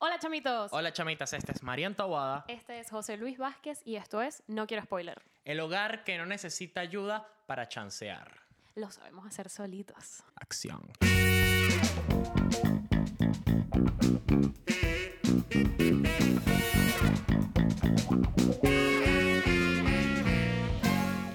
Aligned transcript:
Hola 0.00 0.16
chamitos. 0.20 0.72
Hola 0.72 0.92
chamitas, 0.92 1.32
esta 1.32 1.50
es 1.50 1.60
Marian 1.64 1.96
Tawada. 1.96 2.44
Este 2.46 2.78
es 2.78 2.88
José 2.88 3.16
Luis 3.16 3.36
Vázquez 3.36 3.82
y 3.84 3.96
esto 3.96 4.22
es 4.22 4.44
No 4.46 4.68
Quiero 4.68 4.84
Spoiler. 4.84 5.20
El 5.44 5.58
hogar 5.58 6.04
que 6.04 6.16
no 6.16 6.24
necesita 6.24 6.80
ayuda 6.80 7.26
para 7.46 7.66
chancear. 7.68 8.30
Lo 8.76 8.92
sabemos 8.92 9.26
hacer 9.26 9.50
solitos. 9.50 10.22
Acción. 10.36 10.88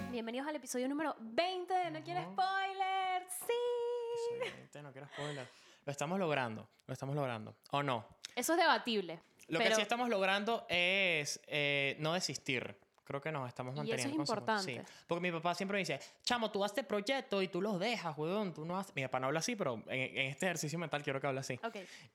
Bienvenidos 0.09 0.47
al 0.47 0.55
episodio 0.55 0.87
número 0.87 1.17
20 1.19 1.73
de 1.73 1.91
No 1.91 2.01
Quiero 2.01 2.21
Spoiler. 2.31 3.27
Sí. 3.27 4.39
Solamente 4.39 4.81
no 4.81 4.91
quiero 4.93 5.07
spoiler. 5.09 5.47
Lo 5.85 5.91
estamos 5.91 6.17
logrando, 6.17 6.65
lo 6.87 6.93
estamos 6.93 7.13
logrando. 7.13 7.55
¿O 7.71 7.83
no? 7.83 8.22
Eso 8.35 8.53
es 8.53 8.59
debatible. 8.59 9.19
Lo 9.47 9.59
que 9.59 9.75
sí 9.75 9.81
estamos 9.81 10.09
logrando 10.09 10.65
es 10.69 11.39
eh, 11.47 11.95
no 11.99 12.13
desistir. 12.13 12.75
Creo 13.05 13.19
que 13.21 13.31
nos 13.31 13.47
estamos 13.47 13.73
Y 13.75 13.79
eso 13.79 13.81
manteniendo. 13.87 14.23
es 14.23 14.29
con 14.29 14.37
importante. 14.37 14.85
Sí. 14.85 14.93
Porque 15.07 15.21
mi 15.21 15.31
papá 15.31 15.53
siempre 15.55 15.75
me 15.75 15.79
dice, 15.79 15.99
chamo, 16.23 16.49
tú 16.51 16.63
haces 16.63 16.85
proyecto 16.85 17.41
y 17.41 17.47
tú 17.49 17.61
los 17.61 17.79
dejas, 17.79 18.17
weón. 18.17 18.53
Tú 18.53 18.63
no 18.65 18.77
haces... 18.77 18.95
Mi 18.95 19.01
papá 19.03 19.19
no 19.19 19.27
habla 19.27 19.39
así, 19.39 19.55
pero 19.55 19.83
en, 19.87 20.17
en 20.17 20.27
este 20.27 20.45
ejercicio 20.45 20.79
mental 20.79 21.03
quiero 21.03 21.19
que 21.19 21.27
hable 21.27 21.41
así. 21.41 21.59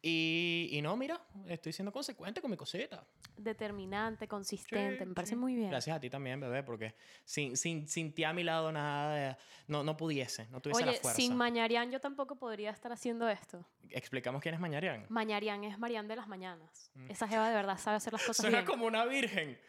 Y, 0.02 0.68
y 0.72 0.82
no, 0.82 0.96
mira, 0.96 1.20
estoy 1.46 1.72
siendo 1.72 1.92
consecuente 1.92 2.40
con 2.40 2.50
mi 2.50 2.56
cosita. 2.56 3.04
Determinante, 3.36 4.26
consistente, 4.26 4.98
Sí, 5.00 5.06
me 5.06 5.14
parece 5.14 5.34
sí. 5.34 5.36
muy 5.36 5.54
bien. 5.54 5.70
Gracias 5.70 5.96
a 5.96 6.00
ti 6.00 6.08
también, 6.10 6.40
bebé, 6.40 6.62
porque 6.62 6.94
sin, 7.24 7.56
sin, 7.56 7.86
sin 7.88 8.12
ti 8.14 8.24
a 8.24 8.32
mi 8.32 8.42
lado 8.44 8.72
nada 8.72 9.14
de- 9.14 9.36
no, 9.66 9.84
no 9.84 9.96
pudiese, 9.96 10.46
no 10.48 10.60
tuviese 10.60 10.82
Oye, 10.82 10.92
la 10.92 10.98
fuerza. 11.00 11.16
sin 11.16 11.36
Mañarian 11.36 11.90
yo 11.90 12.00
tampoco 12.00 12.36
podría 12.36 12.70
estar 12.70 12.90
haciendo 12.92 13.28
esto. 13.28 13.64
Explicamos 13.90 14.40
quién 14.42 14.54
es 14.54 14.60
Mañarian. 14.60 15.06
Mañarian 15.08 15.64
es 15.64 15.78
Marian 15.78 16.08
de 16.08 16.16
las 16.16 16.26
mañanas. 16.28 16.90
Esa 17.08 17.28
jeva 17.28 17.48
de 17.48 17.54
verdad 17.54 17.78
sabe 17.78 17.96
hacer 17.98 18.12
las 18.12 18.22
cosas 18.26 18.38
Mm. 18.38 18.48
Suena 18.48 18.58
bien. 18.58 18.66
como 18.70 18.86
una 18.86 19.04
virgen. 19.04 19.58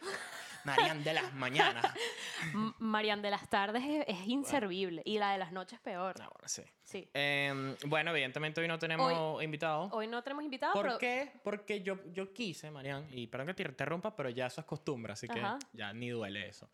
Marian 0.64 1.02
de 1.04 1.14
las 1.14 1.32
mañanas. 1.34 1.84
Marian 2.78 3.22
de 3.22 3.30
las 3.30 3.48
tardes 3.48 3.82
es, 3.84 4.04
es 4.08 4.26
inservible 4.26 5.02
y 5.04 5.18
la 5.18 5.32
de 5.32 5.38
las 5.38 5.52
noches 5.52 5.80
peor. 5.80 6.16
Ah, 6.20 6.28
bueno, 6.32 6.48
sí. 6.48 6.62
Sí. 6.84 7.08
Em, 7.14 7.76
bueno, 7.86 8.10
evidentemente 8.10 8.60
hoy 8.60 8.66
no 8.66 8.78
tenemos 8.78 9.42
invitado. 9.42 9.88
Hoy 9.92 10.08
no 10.08 10.22
tenemos 10.22 10.44
invitados, 10.44 10.74
¿Por 10.74 10.86
pero 10.86 10.98
qué? 10.98 11.32
Porque 11.44 11.82
yo, 11.82 11.98
yo 12.12 12.32
quise, 12.32 12.70
Marian, 12.70 13.06
y 13.12 13.28
perdón 13.28 13.48
que 13.48 13.54
te 13.54 13.62
interrumpa, 13.62 14.16
pero 14.16 14.28
ya 14.28 14.46
eso 14.46 14.60
es 14.60 14.66
costumbre, 14.66 15.12
así 15.12 15.28
que 15.28 15.38
Ajá. 15.38 15.58
ya 15.72 15.92
ni 15.92 16.08
duele 16.08 16.48
eso. 16.48 16.68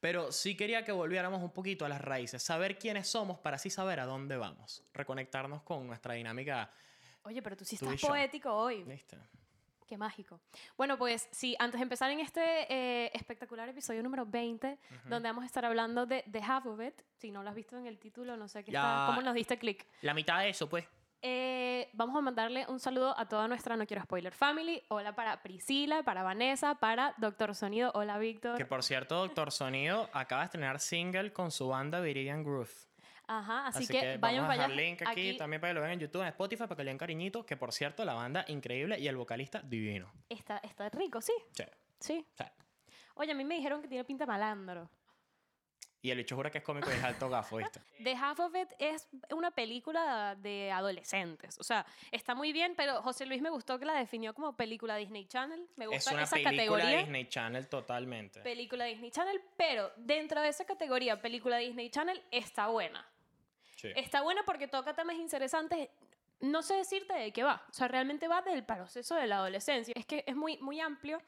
Pero 0.00 0.32
sí 0.32 0.56
quería 0.56 0.82
que 0.82 0.92
volviéramos 0.92 1.42
un 1.42 1.52
poquito 1.52 1.84
a 1.84 1.90
las 1.90 2.00
raíces, 2.00 2.42
saber 2.42 2.78
quiénes 2.78 3.06
somos 3.06 3.38
para 3.38 3.56
así 3.56 3.68
saber 3.68 4.00
a 4.00 4.06
dónde 4.06 4.38
vamos, 4.38 4.82
reconectarnos 4.94 5.62
con 5.62 5.86
nuestra 5.86 6.14
dinámica. 6.14 6.70
Oye, 7.24 7.42
pero 7.42 7.54
tú 7.54 7.66
sí 7.66 7.76
Tú 7.76 7.90
estás 7.90 8.08
poético 8.08 8.50
hoy. 8.50 8.82
¿Viste? 8.84 9.18
Qué 9.90 9.98
mágico. 9.98 10.40
Bueno, 10.76 10.96
pues 10.96 11.28
sí, 11.32 11.56
antes 11.58 11.80
de 11.80 11.82
empezar 11.82 12.12
en 12.12 12.20
este 12.20 12.40
eh, 12.72 13.10
espectacular 13.12 13.68
episodio 13.68 14.04
número 14.04 14.24
20, 14.24 14.78
donde 15.06 15.28
vamos 15.28 15.42
a 15.42 15.46
estar 15.46 15.64
hablando 15.64 16.06
de 16.06 16.22
The 16.30 16.40
Half 16.40 16.66
of 16.66 16.80
It, 16.80 17.02
si 17.16 17.32
no 17.32 17.42
lo 17.42 17.48
has 17.48 17.56
visto 17.56 17.76
en 17.76 17.88
el 17.88 17.98
título, 17.98 18.36
no 18.36 18.46
sé 18.46 18.62
qué 18.62 18.70
está, 18.70 19.06
cómo 19.08 19.20
nos 19.20 19.34
diste 19.34 19.58
clic. 19.58 19.84
La 20.02 20.14
mitad 20.14 20.38
de 20.38 20.50
eso, 20.50 20.68
pues. 20.68 20.86
Eh, 21.22 21.90
vamos 21.92 22.16
a 22.16 22.20
mandarle 22.20 22.66
un 22.68 22.78
saludo 22.78 23.18
a 23.18 23.26
toda 23.26 23.48
nuestra 23.48 23.76
No 23.76 23.84
Quiero 23.84 24.04
Spoiler 24.04 24.32
Family. 24.32 24.80
Hola 24.90 25.16
para 25.16 25.42
Priscila, 25.42 26.04
para 26.04 26.22
Vanessa, 26.22 26.76
para 26.76 27.12
Doctor 27.18 27.56
Sonido. 27.56 27.90
Hola, 27.96 28.16
Víctor. 28.18 28.56
Que 28.56 28.66
por 28.66 28.84
cierto, 28.84 29.16
Doctor 29.16 29.50
Sonido 29.50 30.08
acaba 30.12 30.42
de 30.42 30.44
estrenar 30.44 30.78
single 30.78 31.32
con 31.32 31.50
su 31.50 31.66
banda 31.66 32.00
Viridian 32.00 32.44
Groove. 32.44 32.70
Ajá, 33.32 33.68
así, 33.68 33.84
Así, 33.84 33.92
que, 33.92 34.00
que, 34.00 34.16
vayan 34.18 34.42
vamos 34.42 34.58
a 34.58 34.62
dejar 34.62 34.70
link 34.70 35.02
aquí, 35.06 35.36
también 35.36 35.60
para 35.60 35.70
que 35.70 35.74
lo 35.74 35.80
vean 35.82 35.92
en 35.92 36.00
YouTube, 36.00 36.22
en 36.22 36.28
Spotify, 36.28 36.64
para 36.64 36.74
que 36.76 36.82
le 36.82 36.90
den 36.90 36.98
cariñito. 36.98 37.46
Que 37.46 37.56
por 37.56 37.72
cierto, 37.72 38.04
la 38.04 38.14
banda 38.14 38.44
increíble 38.48 38.98
y 38.98 39.06
el 39.06 39.16
vocalista 39.16 39.60
divino. 39.62 40.12
Está, 40.28 40.58
está 40.58 40.88
rico, 40.88 41.20
sí. 41.20 41.32
Sí, 41.52 41.62
Sí. 42.00 42.26
sí. 42.36 42.44
Oye, 43.14 43.30
a 43.30 43.34
mí 43.36 43.44
me 43.44 43.54
dijeron 43.54 43.82
que 43.82 43.86
tiene 43.88 44.04
pinta 44.04 44.26
malandro. 44.26 44.90
Y 46.02 46.10
el 46.10 46.16
bicho 46.16 46.34
jura 46.34 46.50
que 46.50 46.58
es 46.58 46.64
cómico 46.64 46.90
y 46.90 46.94
es 46.94 47.04
alto 47.04 47.28
gafo, 47.28 47.58
¿viste? 47.58 47.78
The 48.02 48.16
Half 48.16 48.40
of 48.40 48.56
It 48.56 48.68
es 48.78 49.06
una 49.30 49.50
película 49.50 50.34
de 50.34 50.72
adolescentes. 50.72 51.56
O 51.60 51.62
sea, 51.62 51.86
está 52.10 52.34
muy 52.34 52.52
bien, 52.52 52.74
pero 52.76 53.02
José 53.02 53.26
Luis 53.26 53.42
me 53.42 53.50
gustó 53.50 53.78
que 53.78 53.84
la 53.84 53.94
definió 53.94 54.34
como 54.34 54.56
película 54.56 54.96
Disney 54.96 55.26
Channel. 55.26 55.68
Me 55.76 55.84
Es 55.84 55.90
gusta 55.90 56.14
una 56.14 56.22
esa 56.22 56.36
película 56.36 56.56
categoría. 56.56 56.98
Disney 56.98 57.28
Channel 57.28 57.68
totalmente. 57.68 58.40
Película 58.40 58.86
Disney 58.86 59.10
Channel, 59.10 59.40
pero 59.56 59.92
dentro 59.98 60.40
de 60.40 60.48
esa 60.48 60.64
categoría, 60.64 61.20
película 61.20 61.58
Disney 61.58 61.90
Channel, 61.90 62.20
está 62.30 62.68
buena. 62.68 63.06
Está 63.88 64.22
buena 64.22 64.42
porque 64.44 64.68
toca 64.68 64.94
temas 64.94 65.16
interesantes. 65.16 65.88
No 66.40 66.62
sé 66.62 66.74
decirte 66.74 67.14
de 67.14 67.32
qué 67.32 67.42
va. 67.42 67.62
O 67.68 67.72
sea, 67.72 67.88
realmente 67.88 68.28
va 68.28 68.42
del 68.42 68.64
proceso 68.64 69.14
de 69.14 69.26
la 69.26 69.36
adolescencia. 69.36 69.92
Es 69.96 70.06
que 70.06 70.24
es 70.26 70.36
muy, 70.36 70.58
muy 70.58 70.80
amplio 70.80 71.20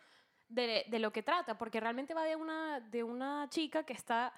de, 0.48 0.84
de 0.88 0.98
lo 0.98 1.12
que 1.12 1.22
trata, 1.22 1.56
porque 1.56 1.80
realmente 1.80 2.14
va 2.14 2.24
de 2.24 2.36
una, 2.36 2.80
de 2.80 3.02
una 3.02 3.48
chica 3.48 3.84
que 3.84 3.92
está 3.92 4.32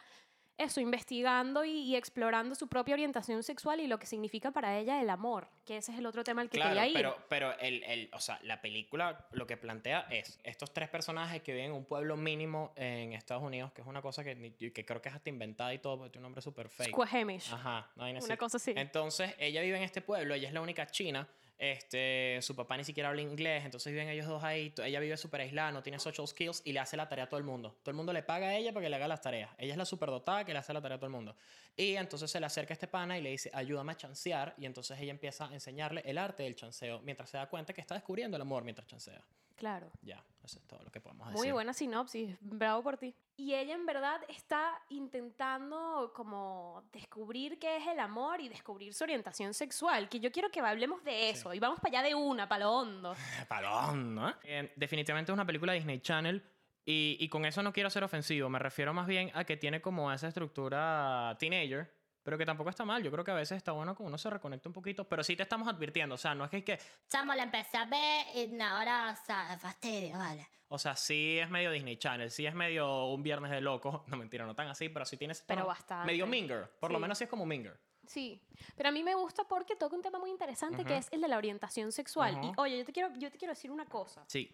eso, 0.57 0.81
investigando 0.81 1.65
y, 1.65 1.71
y 1.81 1.97
explorando 1.97 2.55
su 2.55 2.69
propia 2.69 2.95
orientación 2.95 3.43
sexual 3.43 3.81
y 3.81 3.87
lo 3.87 3.99
que 3.99 4.07
significa 4.07 4.51
para 4.53 4.79
ella 4.79 5.01
el 5.01 5.11
amor, 5.11 5.49
que 5.65 5.79
ese 5.79 5.93
es 5.93 5.99
el 5.99 6.07
otro 6.07 6.23
tema 6.23 6.43
al 6.43 6.49
que 6.49 6.59
Claro, 6.59 6.71
quería 6.71 6.87
ir. 6.87 6.95
pero, 6.95 7.17
pero 7.29 7.59
el, 7.59 7.83
el, 7.85 8.11
o 8.13 8.21
sea, 8.21 8.39
la 8.43 8.61
película 8.61 9.27
lo 9.33 9.47
que 9.47 9.57
plantea 9.57 10.07
es 10.11 10.39
estos 10.45 10.73
tres 10.73 10.89
personajes 10.89 11.43
que 11.43 11.53
viven 11.53 11.71
en 11.71 11.73
un 11.77 11.85
pueblo 11.85 12.17
mínimo 12.17 12.73
en 12.77 13.13
Estados 13.15 13.43
Unidos, 13.43 13.73
que 13.73 13.81
es 13.83 13.87
una 13.87 14.01
cosa 14.01 14.23
que, 14.23 14.55
que 14.73 14.85
creo 14.85 15.03
que 15.03 15.09
es 15.09 15.15
hasta 15.15 15.29
inventada 15.29 15.75
y 15.75 15.79
todo, 15.79 15.99
porque 15.99 16.11
tiene 16.11 16.21
un 16.21 16.31
nombre 16.31 16.43
súper 16.43 16.69
fake. 16.69 16.91
Squamish. 16.91 17.53
Ajá, 17.53 17.91
no 17.97 18.05
hay 18.05 18.15
Una 18.15 18.37
cosa 18.37 18.57
así. 18.59 18.73
Entonces, 18.77 19.35
ella 19.39 19.61
vive 19.63 19.77
en 19.77 19.83
este 19.83 20.03
pueblo, 20.03 20.35
ella 20.35 20.49
es 20.49 20.55
la 20.55 20.61
única 20.61 20.87
china. 20.87 21.29
Este, 21.73 22.41
su 22.43 22.55
papá 22.55 22.77
ni 22.77 22.85
siquiera 22.85 23.09
habla 23.09 23.23
inglés, 23.23 23.65
entonces 23.65 23.91
viven 23.93 24.09
ellos 24.09 24.27
dos 24.27 24.45
ahí. 24.45 24.75
Ella 24.85 25.01
vive 25.01 25.17
súper 25.17 25.41
aislada, 25.41 25.73
no 25.73 25.83
tiene 25.83 25.99
social 25.99 26.27
skills 26.29 26.61
y 26.65 26.73
le 26.73 26.81
hace 26.81 26.97
la 26.97 27.09
tarea 27.09 27.25
a 27.25 27.29
todo 27.29 27.39
el 27.39 27.45
mundo. 27.45 27.75
Todo 27.83 27.91
el 27.91 27.97
mundo 27.97 28.13
le 28.13 28.23
paga 28.23 28.49
a 28.49 28.55
ella 28.55 28.73
para 28.73 28.85
que 28.85 28.91
le 28.91 28.97
haga 28.97 29.09
las 29.09 29.23
tareas. 29.23 29.51
Ella 29.57 29.73
es 29.73 29.79
la 29.79 29.87
superdotada 29.87 30.45
que 30.45 30.53
le 30.53 30.59
hace 30.59 30.75
la 30.75 30.83
tarea 30.83 30.97
a 30.97 30.99
todo 30.99 31.07
el 31.07 31.13
mundo. 31.13 31.35
Y 31.77 31.97
entonces 31.97 32.31
se 32.31 32.39
le 32.39 32.47
acerca 32.47 32.73
a 32.73 32.75
este 32.75 32.87
pana 32.87 33.19
y 33.19 33.23
le 33.23 33.31
dice, 33.31 33.51
ayúdame 33.53 33.93
a 33.93 33.97
chancear. 33.97 34.55
Y 34.59 34.67
entonces 34.67 34.99
ella 35.01 35.11
empieza 35.11 35.47
a 35.47 35.53
enseñarle 35.53 36.03
el 36.05 36.19
arte 36.19 36.45
del 36.45 36.55
chanceo 36.55 37.01
mientras 37.01 37.31
se 37.31 37.37
da 37.37 37.49
cuenta 37.49 37.73
que 37.73 37.81
está 37.81 37.95
descubriendo 37.95 38.37
el 38.37 38.43
amor 38.43 38.63
mientras 38.63 38.87
chancea. 38.87 39.25
Claro. 39.57 39.91
Ya, 40.03 40.23
eso 40.43 40.59
es 40.59 40.67
todo 40.67 40.83
lo 40.83 40.91
que 40.91 41.01
podemos 41.01 41.29
decir. 41.29 41.41
Muy 41.41 41.53
buena 41.53 41.73
sinopsis, 41.73 42.37
bravo 42.41 42.83
por 42.83 42.97
ti. 42.97 43.15
Y 43.37 43.55
ella 43.55 43.75
en 43.75 43.87
verdad 43.87 44.21
está 44.29 44.81
intentando 44.91 46.13
como 46.15 46.85
descubrir 46.93 47.59
qué 47.59 47.77
es 47.79 47.87
el 47.87 47.99
amor 47.99 48.41
y 48.41 48.49
descubrir 48.49 48.95
su 48.95 49.05
orientación 49.05 49.55
sexual, 49.55 50.09
que 50.09 50.21
yo 50.21 50.31
quiero 50.31 50.51
que 50.51 50.61
hablemos 50.61 51.03
de 51.05 51.31
eso 51.31 51.53
y 51.55 51.59
vamos 51.59 51.81
para 51.81 51.99
allá 51.99 52.09
de 52.09 52.15
una, 52.15 52.49
para 52.49 52.65
lo 52.65 52.73
hondo. 52.73 53.15
Palón, 53.49 54.15
¿no? 54.15 54.35
Eh, 54.45 54.73
definitivamente 54.77 55.33
es 55.33 55.35
una 55.35 55.47
película 55.47 55.73
Disney 55.73 56.01
Channel. 56.01 56.43
Y, 56.85 57.17
y 57.21 57.29
con 57.29 57.45
eso 57.47 57.63
no 57.63 57.73
quiero 57.73 57.89
ser 57.91 58.05
ofensivo. 58.05 58.49
Me 58.49 58.59
refiero 58.59 58.93
más 58.93 59.07
bien 59.07 59.31
a 59.35 59.45
que 59.45 59.57
tiene 59.57 59.81
como 59.81 60.13
esa 60.13 60.29
estructura 60.29 61.37
teenager. 61.39 61.91
Pero 62.23 62.39
que 62.39 62.47
tampoco 62.47 62.71
está 62.71 62.87
mal. 62.87 63.03
Yo 63.03 63.11
creo 63.11 63.23
que 63.23 63.31
a 63.33 63.35
veces 63.35 63.57
está 63.59 63.73
bueno 63.73 63.95
que 63.95 64.03
uno 64.03 64.17
se 64.17 64.31
reconecte 64.31 64.67
un 64.69 64.73
poquito. 64.73 65.07
Pero 65.07 65.23
sí 65.23 65.37
te 65.37 65.43
estamos 65.43 65.69
advirtiendo. 65.69 66.15
O 66.15 66.19
sea, 66.19 66.35
no 66.35 66.45
es 66.45 66.51
que, 66.51 66.57
es 66.59 66.65
que 66.65 66.79
Chamo, 67.09 67.35
la 67.35 67.43
empecé 67.43 67.77
a 67.77 67.85
ver 67.85 68.27
y 68.35 68.61
ahora, 68.63 69.15
o 69.21 69.27
sea, 69.27 69.59
fastidio, 69.59 70.17
vale. 70.17 70.49
o 70.69 70.79
sea, 70.79 70.97
sí 70.97 71.39
es 71.39 71.51
medio 71.51 71.71
Disney 71.71 71.99
Channel. 71.99 72.31
Sí 72.31 72.47
es 72.47 72.55
medio 72.55 73.07
un 73.09 73.23
viernes 73.23 73.51
de 73.51 73.61
locos. 73.61 74.01
No, 74.09 74.17
mentira, 74.17 74.47
no 74.47 74.55
tan 74.55 74.69
así. 74.69 74.89
Pero 74.89 75.05
sí 75.05 75.19
tienes... 75.19 75.43
Pero 75.47 75.67
bastante. 75.67 76.07
Medio 76.07 76.27
Minger. 76.27 76.71
Por 76.81 76.93
lo 76.93 76.99
Sí. 76.99 77.03
menos 77.03 77.19
sí 77.19 77.25
es 77.25 77.31
como 77.31 77.45
Minger. 77.45 77.79
Sí, 78.07 78.43
pero 78.77 78.91
a 78.91 78.93
mí 78.93 79.03
me 79.03 79.15
gusta 79.15 79.45
porque 79.45 79.77
toca 79.77 79.97
un 79.97 80.03
tema 80.03 80.19
muy 80.19 80.29
interesante 80.31 80.85
que 80.85 80.93
Ujú. 80.93 81.01
es 81.01 81.09
el 81.13 81.23
de 81.23 81.29
la 81.29 81.39
orientación 81.39 81.91
sexual. 81.91 82.35
Ujú. 82.37 82.47
Y 82.49 82.53
oye, 82.59 82.79
yo 82.79 82.85
te, 82.85 82.93
quiero, 82.93 83.11
yo 83.17 83.31
te 83.31 83.39
quiero 83.39 83.53
decir 83.53 83.71
una 83.71 83.87
cosa. 83.87 84.25
Sí. 84.29 84.51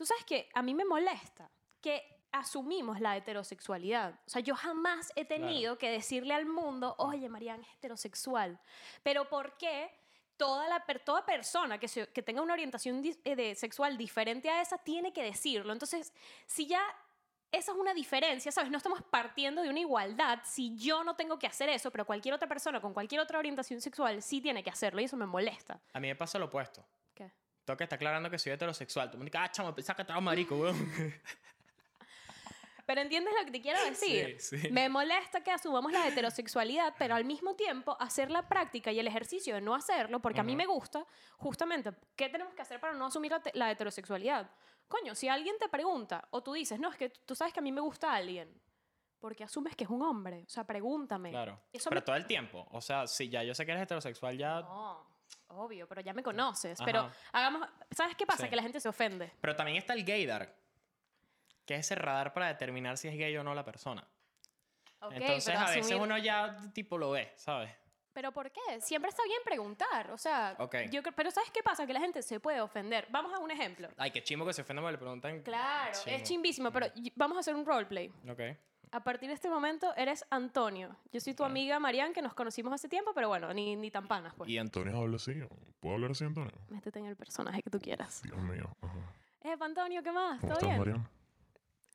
Tú 0.00 0.06
sabes 0.06 0.24
que 0.24 0.48
a 0.54 0.62
mí 0.62 0.72
me 0.72 0.86
molesta 0.86 1.50
que 1.82 2.02
asumimos 2.32 3.00
la 3.00 3.18
heterosexualidad. 3.18 4.14
O 4.26 4.30
sea, 4.30 4.40
yo 4.40 4.54
jamás 4.54 5.12
he 5.14 5.26
tenido 5.26 5.76
que 5.76 5.90
decirle 5.90 6.32
al 6.32 6.46
mundo, 6.46 6.94
oye, 6.96 7.28
Mariana 7.28 7.62
es 7.64 7.74
heterosexual. 7.74 8.58
Pero 9.02 9.28
¿por 9.28 9.58
qué 9.58 9.90
toda, 10.38 10.66
la, 10.70 10.82
toda 11.04 11.26
persona 11.26 11.76
que, 11.78 11.86
se- 11.86 12.06
que 12.06 12.22
tenga 12.22 12.40
una 12.40 12.54
orientación 12.54 13.02
dis- 13.02 13.20
eh, 13.24 13.36
de, 13.36 13.54
sexual 13.54 13.98
diferente 13.98 14.48
a 14.48 14.62
esa 14.62 14.78
tiene 14.78 15.12
que 15.12 15.22
decirlo? 15.22 15.70
Entonces, 15.74 16.14
si 16.46 16.66
ya 16.66 16.80
esa 17.52 17.72
es 17.72 17.76
una 17.78 17.92
diferencia, 17.92 18.50
¿sabes? 18.52 18.70
No 18.70 18.78
estamos 18.78 19.02
partiendo 19.02 19.60
de 19.60 19.68
una 19.68 19.80
igualdad 19.80 20.38
si 20.46 20.78
yo 20.78 21.04
no 21.04 21.14
tengo 21.14 21.38
que 21.38 21.46
hacer 21.46 21.68
eso, 21.68 21.90
pero 21.90 22.06
cualquier 22.06 22.32
otra 22.32 22.48
persona 22.48 22.80
con 22.80 22.94
cualquier 22.94 23.20
otra 23.20 23.38
orientación 23.38 23.82
sexual 23.82 24.22
sí 24.22 24.40
tiene 24.40 24.62
que 24.64 24.70
hacerlo 24.70 25.02
y 25.02 25.04
eso 25.04 25.18
me 25.18 25.26
molesta. 25.26 25.78
A 25.92 26.00
mí 26.00 26.08
me 26.08 26.16
pasa 26.16 26.38
lo 26.38 26.46
opuesto. 26.46 26.86
Tengo 27.70 27.78
que 27.78 27.84
estar 27.84 27.98
aclarando 27.98 28.28
que 28.28 28.36
soy 28.36 28.50
heterosexual. 28.50 29.12
Tú 29.12 29.16
me 29.16 29.26
dices, 29.26 29.40
ah, 29.40 29.48
chamo, 29.48 29.72
que 29.72 29.80
estaba 29.80 30.20
marico, 30.20 30.56
weón. 30.56 30.76
Pero 32.84 33.00
entiendes 33.00 33.32
lo 33.38 33.44
que 33.44 33.52
te 33.52 33.60
quiero 33.60 33.80
decir. 33.84 34.40
Sí, 34.40 34.58
sí. 34.58 34.68
Me 34.72 34.88
molesta 34.88 35.40
que 35.44 35.52
asumamos 35.52 35.92
la 35.92 36.08
heterosexualidad, 36.08 36.92
pero 36.98 37.14
al 37.14 37.24
mismo 37.24 37.54
tiempo 37.54 37.96
hacer 38.00 38.32
la 38.32 38.48
práctica 38.48 38.90
y 38.90 38.98
el 38.98 39.06
ejercicio 39.06 39.54
de 39.54 39.60
no 39.60 39.76
hacerlo, 39.76 40.18
porque 40.18 40.40
a 40.40 40.42
mí 40.42 40.56
me 40.56 40.66
gusta, 40.66 41.06
justamente, 41.36 41.92
¿qué 42.16 42.28
tenemos 42.28 42.52
que 42.52 42.62
hacer 42.62 42.80
para 42.80 42.92
no 42.94 43.06
asumir 43.06 43.30
la, 43.30 43.40
la 43.54 43.70
heterosexualidad? 43.70 44.50
Coño, 44.88 45.14
si 45.14 45.28
alguien 45.28 45.56
te 45.60 45.68
pregunta 45.68 46.26
o 46.32 46.42
tú 46.42 46.54
dices, 46.54 46.80
no, 46.80 46.90
es 46.90 46.96
que 46.96 47.10
tú 47.10 47.36
sabes 47.36 47.54
que 47.54 47.60
a 47.60 47.62
mí 47.62 47.70
me 47.70 47.80
gusta 47.80 48.12
alguien, 48.12 48.52
porque 49.20 49.44
asumes 49.44 49.76
que 49.76 49.84
es 49.84 49.90
un 49.90 50.02
hombre. 50.02 50.42
O 50.44 50.50
sea, 50.50 50.64
pregúntame. 50.64 51.30
Claro. 51.30 51.60
Eso 51.72 51.90
Pero 51.90 52.00
me- 52.00 52.04
todo 52.04 52.16
el 52.16 52.26
tiempo. 52.26 52.66
O 52.72 52.80
sea, 52.80 53.06
si 53.06 53.28
ya 53.28 53.44
yo 53.44 53.54
sé 53.54 53.64
que 53.64 53.70
eres 53.70 53.84
heterosexual, 53.84 54.36
ya. 54.36 54.62
No. 54.62 55.09
Obvio, 55.48 55.86
pero 55.88 56.00
ya 56.00 56.12
me 56.12 56.22
conoces. 56.22 56.78
Pero 56.84 57.00
Ajá. 57.00 57.12
hagamos. 57.32 57.68
¿Sabes 57.90 58.14
qué 58.16 58.24
pasa? 58.26 58.44
Sí. 58.44 58.50
Que 58.50 58.56
la 58.56 58.62
gente 58.62 58.80
se 58.80 58.88
ofende. 58.88 59.32
Pero 59.40 59.56
también 59.56 59.76
está 59.78 59.94
el 59.94 60.04
gaydar, 60.04 60.54
que 61.66 61.74
es 61.74 61.80
ese 61.80 61.94
radar 61.96 62.32
para 62.32 62.48
determinar 62.48 62.96
si 62.98 63.08
es 63.08 63.14
gay 63.16 63.36
o 63.36 63.42
no 63.44 63.54
la 63.54 63.64
persona. 63.64 64.06
Ok, 65.00 65.12
Entonces 65.12 65.44
pero 65.46 65.58
a 65.58 65.70
veces 65.70 65.86
asumir- 65.90 66.02
uno 66.02 66.18
ya 66.18 66.56
tipo 66.72 66.98
lo 66.98 67.10
ve, 67.10 67.32
¿sabes? 67.36 67.70
¿Pero 68.12 68.32
por 68.32 68.50
qué? 68.50 68.80
Siempre 68.80 69.08
está 69.08 69.22
bien 69.24 69.40
preguntar. 69.44 70.10
O 70.10 70.18
sea, 70.18 70.56
Ok. 70.58 70.76
yo 70.90 71.00
creo- 71.02 71.14
pero 71.14 71.30
¿sabes 71.30 71.50
qué 71.52 71.62
pasa? 71.62 71.86
Que 71.86 71.92
la 71.94 72.00
gente 72.00 72.22
se 72.22 72.38
puede 72.40 72.60
ofender. 72.60 73.06
Vamos 73.08 73.32
a 73.32 73.38
un 73.38 73.50
ejemplo. 73.50 73.88
Ay, 73.96 74.10
qué 74.10 74.22
chimo 74.22 74.44
que 74.44 74.52
se 74.52 74.62
ofende 74.62 74.82
cuando 74.82 74.92
le 74.92 74.98
preguntan. 74.98 75.42
Claro, 75.42 75.90
es 75.92 76.04
Chimo. 76.04 76.18
chimbísimo, 76.24 76.70
pero 76.72 76.86
y- 76.96 77.12
vamos 77.16 77.36
a 77.36 77.40
hacer 77.40 77.54
un 77.54 77.64
roleplay. 77.64 78.08
Ok. 78.28 78.40
A 78.92 79.04
partir 79.04 79.28
de 79.28 79.34
este 79.34 79.48
momento 79.48 79.94
eres 79.96 80.24
Antonio. 80.30 80.96
Yo 81.12 81.20
soy 81.20 81.34
tu 81.34 81.44
amiga 81.44 81.78
Marian, 81.78 82.12
que 82.12 82.22
nos 82.22 82.34
conocimos 82.34 82.72
hace 82.72 82.88
tiempo, 82.88 83.12
pero 83.14 83.28
bueno, 83.28 83.52
ni, 83.54 83.76
ni 83.76 83.90
tan 83.90 84.08
panas, 84.08 84.34
pues. 84.36 84.50
Y 84.50 84.58
Antonio 84.58 84.96
habla 84.96 85.16
así. 85.16 85.32
¿Puedo 85.78 85.94
hablar 85.94 86.10
así, 86.10 86.24
Antonio? 86.24 86.52
Métete 86.68 86.98
en 86.98 87.06
el 87.06 87.14
personaje 87.16 87.62
que 87.62 87.70
tú 87.70 87.78
quieras. 87.80 88.20
Dios 88.24 88.38
mío. 88.38 88.68
Ajá. 88.82 88.98
Eh, 89.42 89.56
Antonio, 89.60 90.02
¿qué 90.02 90.10
más? 90.10 90.40
¿Cómo 90.40 90.52
¿Todo 90.54 90.58
estás, 90.58 90.68
bien? 90.68 90.78
Mariana? 90.78 91.10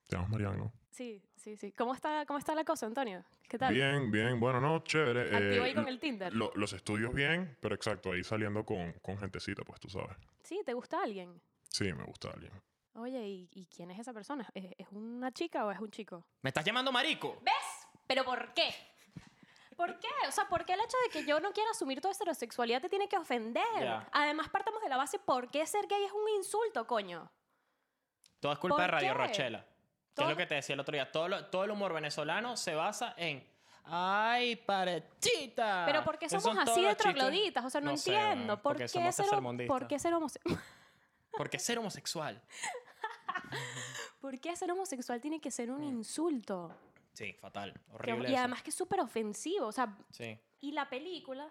Te 0.07 0.15
llamas 0.15 0.30
Mariana, 0.30 0.57
¿no? 0.57 0.74
Sí, 0.92 1.21
sí, 1.36 1.57
sí. 1.57 1.74
¿Cómo 1.74 1.94
está, 1.94 2.25
cómo 2.25 2.39
está 2.39 2.56
la 2.56 2.63
cosa, 2.63 2.86
Antonio? 2.86 3.25
¿Qué 3.50 3.57
tal? 3.57 3.74
Bien, 3.74 4.09
bien. 4.09 4.39
Bueno, 4.39 4.62
no, 4.62 4.80
chévere. 4.80 5.24
Activo 5.36 5.65
Eh, 5.65 5.68
ahí 5.68 5.74
con 5.74 5.88
el 5.89 6.00
Tinder. 6.00 6.33
lo- 6.33 6.51
los 6.56 6.71
estudios 6.71 7.13
bien, 7.13 7.57
pero 7.59 7.75
exacto, 7.75 8.13
ahí 8.13 8.24
saliendo 8.24 8.63
con, 8.65 8.94
con 9.01 9.18
gentecita, 9.18 9.63
pues 9.65 9.81
tú 9.81 9.89
sabes. 9.89 10.15
Sí, 10.44 10.62
¿te 10.65 10.74
gusta 10.74 11.03
alguien? 11.03 11.41
Sí, 11.69 11.91
me 11.91 12.03
gusta 12.06 12.30
alguien. 12.30 12.53
Oye, 12.95 13.27
¿y, 13.27 13.50
y 13.51 13.65
quién 13.65 13.92
es 13.92 14.00
esa 14.00 14.13
persona? 14.13 14.47
¿Es, 14.53 14.65
es 14.77 14.88
una 14.92 15.31
chica 15.31 15.65
o 15.65 15.71
es 15.71 15.80
un 15.80 15.92
chico? 15.92 16.25
¿Me 16.42 16.50
estás 16.50 16.63
llamando 16.63 16.92
marico? 16.92 17.38
¿Ves? 17.42 17.53
¿Pero 18.07 18.24
por 18.24 18.53
qué? 18.53 18.74
¿Por 19.75 20.00
qué? 20.00 20.07
O 20.27 20.31
sea, 20.31 20.47
¿por 20.47 20.63
qué 20.65 20.74
el 20.74 20.80
hecho 20.80 20.95
de 21.06 21.09
que 21.12 21.25
yo 21.25 21.39
no 21.42 21.51
quiera 21.51 21.69
asumir 21.71 22.00
tu 22.00 22.09
heterosexualidad 22.09 22.81
te 22.81 22.88
tiene 22.88 23.09
que 23.09 23.18
ofender? 23.18 23.63
Además, 24.13 24.47
partamos 24.50 24.81
de 24.81 24.88
la 24.88 24.95
base, 24.95 25.19
¿por 25.19 25.50
qué 25.51 25.65
ser 25.65 25.86
gay 25.88 26.03
es 26.06 26.12
un 26.13 26.30
insulto, 26.38 26.88
coño? 26.88 27.30
Todo 28.39 28.53
es 28.53 28.59
culpa 28.59 28.75
¿Por 28.77 28.86
de 28.86 28.92
Radio 28.92 29.07
qué? 29.13 29.13
Rochela. 29.27 29.65
Que 30.15 30.24
es 30.24 30.30
lo 30.30 30.38
que 30.38 30.45
te 30.45 30.56
decía 30.56 30.74
el 30.75 30.80
otro 30.80 30.94
día. 30.94 31.12
Todo, 31.12 31.27
lo- 31.27 31.45
todo 31.48 31.65
el 31.65 31.71
humor 31.71 31.94
venezolano 31.94 32.56
se 32.56 32.74
basa 32.74 33.13
en. 33.18 33.45
¡Ay, 33.83 34.56
parechita! 34.56 35.83
Pero 35.86 36.03
¿por 36.06 36.18
qué 36.18 36.30
somos 36.30 36.57
así 36.57 36.81
de 36.81 36.95
trogloditas? 36.95 37.65
O 37.65 37.69
sea, 37.69 37.81
no, 37.81 37.91
No 37.91 37.98
sé, 37.98 38.15
entiendo. 38.15 38.45
weón, 38.53 38.62
¿Por, 38.62 38.71
porque 38.74 38.83
qué 38.83 38.88
somos 38.88 39.15
ser. 39.15 39.68
¿Por 39.68 39.88
qué 39.88 40.00
ser 40.00 40.13
homosexual? 40.13 40.63
¿Por 41.31 41.50
qué 41.50 41.59
ser 41.59 41.80
homosexual? 41.80 42.41
¿Por 44.19 44.39
qué 44.39 44.56
ser 44.56 44.71
homosexual 44.71 45.21
tiene 45.21 45.39
que 45.39 45.51
ser 45.51 45.71
un 45.71 45.83
insulto? 45.83 46.75
Sí, 47.13 47.33
fatal. 47.33 47.74
Que- 47.74 47.94
Horrible. 47.94 48.30
y 48.30 48.31
eso. 48.33 48.39
además 48.39 48.63
que 48.63 48.69
es 48.71 48.75
súper 48.75 49.00
ofensivo. 49.00 49.68
O 49.68 49.71
sea, 49.71 49.95
Sí. 50.12 50.38
y 50.62 50.71
la 50.71 50.89
película 50.89 51.50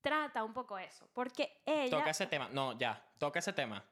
trata 0.00 0.44
un 0.44 0.52
poco 0.54 0.78
eso. 0.78 1.08
Porque 1.12 1.60
ella... 1.66 1.98
Toca 1.98 2.10
ese 2.10 2.26
tema. 2.26 2.48
No, 2.48 2.78
ya. 2.78 3.02
Toca 3.18 3.38
ese 3.38 3.52
tema. 3.52 3.84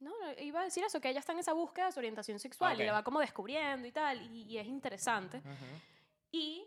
No, 0.00 0.10
no, 0.20 0.32
iba 0.42 0.60
a 0.60 0.64
decir 0.64 0.84
eso, 0.84 1.00
que 1.00 1.08
ella 1.08 1.20
está 1.20 1.32
en 1.32 1.38
esa 1.40 1.52
búsqueda 1.54 1.86
de 1.86 1.92
su 1.92 1.98
orientación 1.98 2.38
sexual 2.38 2.74
Ok. 2.74 2.80
y 2.80 2.84
la 2.84 2.92
va 2.92 3.02
como 3.02 3.18
descubriendo 3.18 3.86
y 3.86 3.90
tal, 3.92 4.20
y, 4.30 4.42
y 4.42 4.58
es 4.58 4.66
interesante. 4.66 5.42
Y 6.30 6.64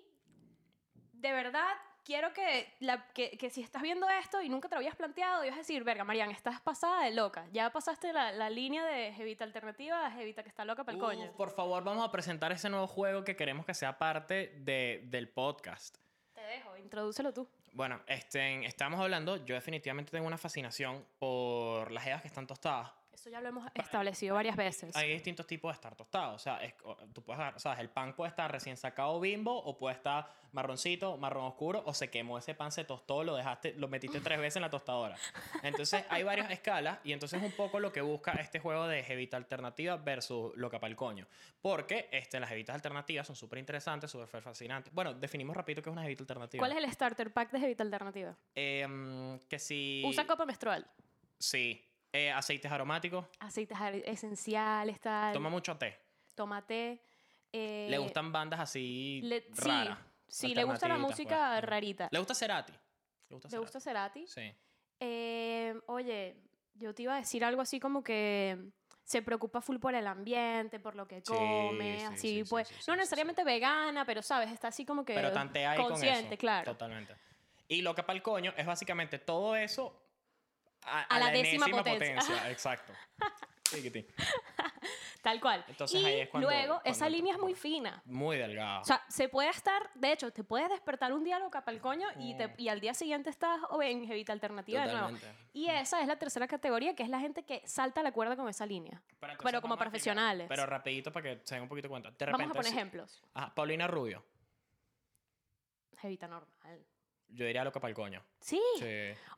de 1.13 1.31
verdad 1.31 1.69
quiero 2.03 2.33
que, 2.33 2.73
la, 2.79 3.07
que, 3.13 3.37
que 3.37 3.49
si 3.49 3.61
estás 3.61 3.81
viendo 3.81 4.07
esto 4.09 4.41
y 4.41 4.49
nunca 4.49 4.67
te 4.67 4.75
lo 4.75 4.79
habías 4.79 4.95
planteado, 4.95 5.43
ibas 5.43 5.55
a 5.55 5.59
decir, 5.59 5.83
verga, 5.83 6.03
Marian, 6.03 6.31
estás 6.31 6.61
pasada 6.61 7.03
de 7.03 7.11
loca. 7.11 7.47
Ya 7.51 7.71
pasaste 7.71 8.13
la, 8.13 8.31
la 8.31 8.49
línea 8.49 8.85
de 8.85 9.13
Jevita 9.13 9.43
alternativa 9.43 10.05
a 10.05 10.11
Jevita 10.11 10.43
que 10.43 10.49
está 10.49 10.65
loca 10.65 10.83
para 10.83 10.95
el 10.95 11.01
coño. 11.01 11.29
Uf, 11.29 11.35
por 11.35 11.51
favor, 11.51 11.83
vamos 11.83 12.07
a 12.07 12.11
presentar 12.11 12.51
ese 12.51 12.69
nuevo 12.69 12.87
juego 12.87 13.23
que 13.23 13.35
queremos 13.35 13.65
que 13.65 13.73
sea 13.73 13.97
parte 13.97 14.53
de, 14.57 15.01
del 15.05 15.29
podcast. 15.29 15.97
Te 16.33 16.41
dejo, 16.41 16.77
introdúcelo 16.77 17.33
tú. 17.33 17.47
Bueno, 17.73 18.01
este, 18.07 18.65
estamos 18.65 18.99
hablando, 18.99 19.37
yo 19.45 19.55
definitivamente 19.55 20.11
tengo 20.11 20.27
una 20.27 20.37
fascinación 20.37 21.05
por 21.19 21.91
las 21.91 22.03
jevas 22.03 22.21
que 22.21 22.27
están 22.27 22.47
tostadas. 22.47 22.91
Eso 23.21 23.29
ya 23.29 23.39
lo 23.39 23.49
hemos 23.49 23.69
establecido 23.75 24.33
varias 24.33 24.55
veces. 24.55 24.95
Hay 24.95 25.13
distintos 25.13 25.45
tipos 25.45 25.69
de 25.71 25.73
estar 25.75 25.95
tostados. 25.95 26.37
O 26.37 26.39
sea, 26.39 26.57
es- 26.63 26.73
o- 26.83 26.95
tú 27.13 27.21
puedes 27.21 27.39
agarrar- 27.39 27.59
¿sabes? 27.59 27.77
El 27.77 27.89
pan 27.91 28.15
puede 28.15 28.29
estar 28.29 28.51
recién 28.51 28.75
sacado 28.77 29.19
bimbo, 29.19 29.55
o 29.55 29.77
puede 29.77 29.95
estar 29.95 30.27
marroncito, 30.53 31.17
marrón 31.17 31.45
oscuro, 31.45 31.83
o 31.85 31.93
se 31.93 32.09
quemó 32.09 32.39
ese 32.39 32.55
pan, 32.55 32.71
se 32.71 32.83
tostó, 32.83 33.23
lo 33.23 33.35
dejaste, 33.35 33.75
lo 33.77 33.87
metiste 33.87 34.21
tres 34.21 34.39
veces 34.39 34.55
en 34.55 34.63
la 34.63 34.71
tostadora. 34.71 35.15
Entonces, 35.61 36.03
hay 36.09 36.23
varias 36.23 36.49
escalas, 36.49 36.97
y 37.03 37.11
entonces 37.13 37.39
un 37.43 37.51
poco 37.51 37.79
lo 37.79 37.91
que 37.91 38.01
busca 38.01 38.31
este 38.31 38.57
juego 38.59 38.87
de 38.87 39.03
jevita 39.03 39.37
alternativa 39.37 39.97
versus 39.97 40.57
loca 40.57 40.79
pa'l 40.79 40.95
coño. 40.95 41.27
Porque 41.61 42.09
este, 42.11 42.39
las 42.39 42.49
jevitas 42.49 42.73
alternativas 42.73 43.27
son 43.27 43.35
súper 43.35 43.59
interesantes, 43.59 44.09
súper 44.09 44.41
fascinantes. 44.41 44.91
Bueno, 44.95 45.13
definimos 45.13 45.55
rapidito 45.55 45.83
qué 45.83 45.89
es 45.89 45.93
una 45.93 46.01
jevita 46.01 46.23
alternativa. 46.23 46.59
¿Cuál 46.59 46.71
es 46.75 46.83
el 46.83 46.91
starter 46.91 47.31
pack 47.31 47.51
de 47.51 47.59
Jevita 47.59 47.83
alternativa? 47.83 48.35
Em, 48.55 49.37
que 49.47 49.59
si... 49.59 50.01
Usa 50.07 50.25
copa 50.25 50.43
menstrual. 50.43 50.87
Sí. 51.37 51.85
Eh, 52.13 52.31
aceites 52.31 52.71
aromáticos. 52.71 53.25
Aceites 53.39 53.77
esenciales, 54.05 54.99
tal. 54.99 55.33
Toma 55.33 55.49
mucho 55.49 55.77
té. 55.77 55.97
tomate. 56.35 57.01
eh, 57.53 57.87
Le 57.89 57.97
gustan 57.97 58.31
bandas 58.31 58.59
así 58.59 59.19
le- 59.23 59.45
raras. 59.55 59.97
Sí, 60.27 60.47
sí 60.47 60.55
le 60.55 60.63
gusta 60.63 60.87
la 60.87 60.97
música 60.97 61.51
pues. 61.55 61.63
rarita. 61.65 62.07
Le 62.11 62.19
gusta 62.19 62.33
Cerati. 62.33 62.71
Le 63.29 63.35
gusta 63.35 63.49
¿Le 63.49 63.57
gusta 63.57 63.79
Cerati? 63.81 64.25
Sí. 64.27 64.53
Eh, 64.99 65.73
oye, 65.87 66.37
yo 66.73 66.93
te 66.95 67.03
iba 67.03 67.15
a 67.15 67.17
decir 67.17 67.43
algo 67.43 67.61
así 67.61 67.79
como 67.79 68.03
que 68.03 68.57
se 69.03 69.21
preocupa 69.21 69.59
full 69.61 69.77
por 69.79 69.93
el 69.93 70.07
ambiente, 70.07 70.79
por 70.79 70.95
lo 70.95 71.05
que 71.07 71.21
come, 71.21 71.99
sí, 71.99 72.05
así 72.05 72.43
sí, 72.43 72.49
pues. 72.49 72.87
no 72.87 72.95
necesariamente 72.95 73.43
vegana, 73.43 74.05
pero 74.05 74.21
sabes, 74.21 74.49
está 74.51 74.69
así 74.69 74.85
como 74.85 75.03
que 75.03 75.13
Pero 75.13 75.31
tantea 75.33 75.71
ahí 75.71 75.77
con 75.77 75.87
consciente, 75.89 76.35
eso. 76.35 76.37
claro. 76.37 76.71
Totalmente. 76.71 77.15
Y 77.67 77.81
lo 77.81 77.93
que 77.93 78.03
para 78.03 78.15
el 78.15 78.23
coño 78.23 78.53
es 78.55 78.65
básicamente 78.65 79.19
todo 79.19 79.55
eso 79.55 80.01
a, 80.85 81.01
A 81.03 81.19
la 81.19 81.31
décima 81.31 81.65
enésima 81.65 81.83
potencia. 81.83 82.49
Exacto. 82.51 82.93
Tal 85.21 85.39
cual. 85.39 85.63
Entonces 85.67 86.01
y 86.01 86.05
ahí 86.05 86.19
es 86.21 86.29
cuando- 86.29 86.49
luego, 86.49 86.81
esa 86.83 87.07
línea 87.07 87.33
es 87.35 87.39
muy 87.39 87.53
fina. 87.53 88.01
Muy 88.05 88.35
delgado. 88.37 88.81
O 88.81 88.83
sea, 88.83 89.01
se 89.07 89.29
puede 89.29 89.49
estar, 89.49 89.89
de 89.93 90.11
hecho, 90.11 90.33
te 90.33 90.43
puedes 90.43 90.67
despertar 90.69 91.13
un 91.13 91.23
día 91.23 91.39
loca 91.39 91.63
para 91.63 91.75
el 91.75 91.81
coño 91.81 92.07
y, 92.19 92.33
Mm. 92.33 92.37
te- 92.37 92.53
y 92.57 92.67
al 92.69 92.81
día 92.81 92.93
siguiente 92.93 93.29
estás 93.29 93.61
o 93.69 93.81
en 93.81 94.05
Jevita 94.05 94.33
Alternativa 94.33 94.85
de 94.85 94.91
nuevo. 94.93 95.17
Y 95.53 95.67
esa 95.69 96.01
es 96.01 96.07
la 96.07 96.17
tercera 96.17 96.47
categoría, 96.47 96.95
que 96.95 97.03
es 97.03 97.09
la 97.09 97.19
gente 97.19 97.43
que 97.43 97.61
salta 97.65 98.01
la 98.03 98.11
cuerda 98.11 98.35
con 98.35 98.49
esa 98.49 98.65
línea. 98.65 99.01
Pero, 99.19 99.37
como 99.37 99.43
vamos 99.45 99.53
explicar- 99.61 99.77
profesionales. 99.77 100.47
Pero 100.49 100.65
rapidito 100.65 101.11
para 101.13 101.23
que 101.35 101.41
se 101.45 101.55
den 101.55 101.63
un 101.63 101.69
poquito 101.69 101.87
cuenta. 101.87 102.09
De 102.11 102.25
Vamos 102.25 102.39
repente, 102.39 102.57
a 102.57 102.61
poner 102.61 102.73
ejemplos. 102.73 103.21
Ajá, 103.35 103.53
Paulina 103.55 103.87
Rubio. 103.87 104.25
Jevita 105.99 106.27
normal. 106.27 106.85
Yo 107.33 107.45
diría 107.45 107.63
loca 107.63 107.79
para 107.79 107.89
el 107.89 107.95
coño. 107.95 108.23
Sí. 108.39 108.61
Sí. 108.77 108.83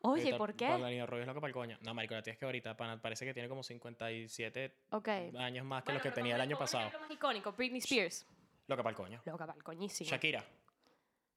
Oye, 0.01 0.21
Ahorita 0.23 0.37
¿por 0.37 0.55
qué? 0.55 0.67
Paulina 0.67 1.05
Rubio 1.05 1.21
es 1.21 1.27
loca 1.27 1.39
para 1.39 1.49
el 1.49 1.53
coño. 1.53 1.77
No, 1.81 1.93
marico, 1.93 2.15
la 2.15 2.23
tía 2.23 2.33
es 2.33 2.39
que 2.39 2.45
ahorita 2.45 2.75
pana, 2.75 2.99
parece 3.01 3.23
que 3.25 3.33
tiene 3.33 3.47
como 3.47 3.61
57 3.63 4.75
Ok. 4.91 5.07
años 5.37 5.65
más 5.65 5.83
que 5.83 5.87
Bueno, 5.91 5.97
los 5.97 6.01
que 6.03 6.09
pero 6.09 6.15
tenía 6.15 6.35
el 6.35 6.41
año 6.41 6.57
pasado. 6.57 6.87
ejemplo 6.87 7.01
más 7.01 7.11
icónico, 7.11 7.51
Britney 7.51 7.79
Spears. 7.79 8.25
Loca 8.67 8.81
para 8.81 8.91
el 8.91 8.95
coño. 8.97 9.21
Loca 9.25 9.45
para 9.45 9.57
el 9.57 9.63
coñísimo. 9.63 10.09
Shakira. 10.09 10.43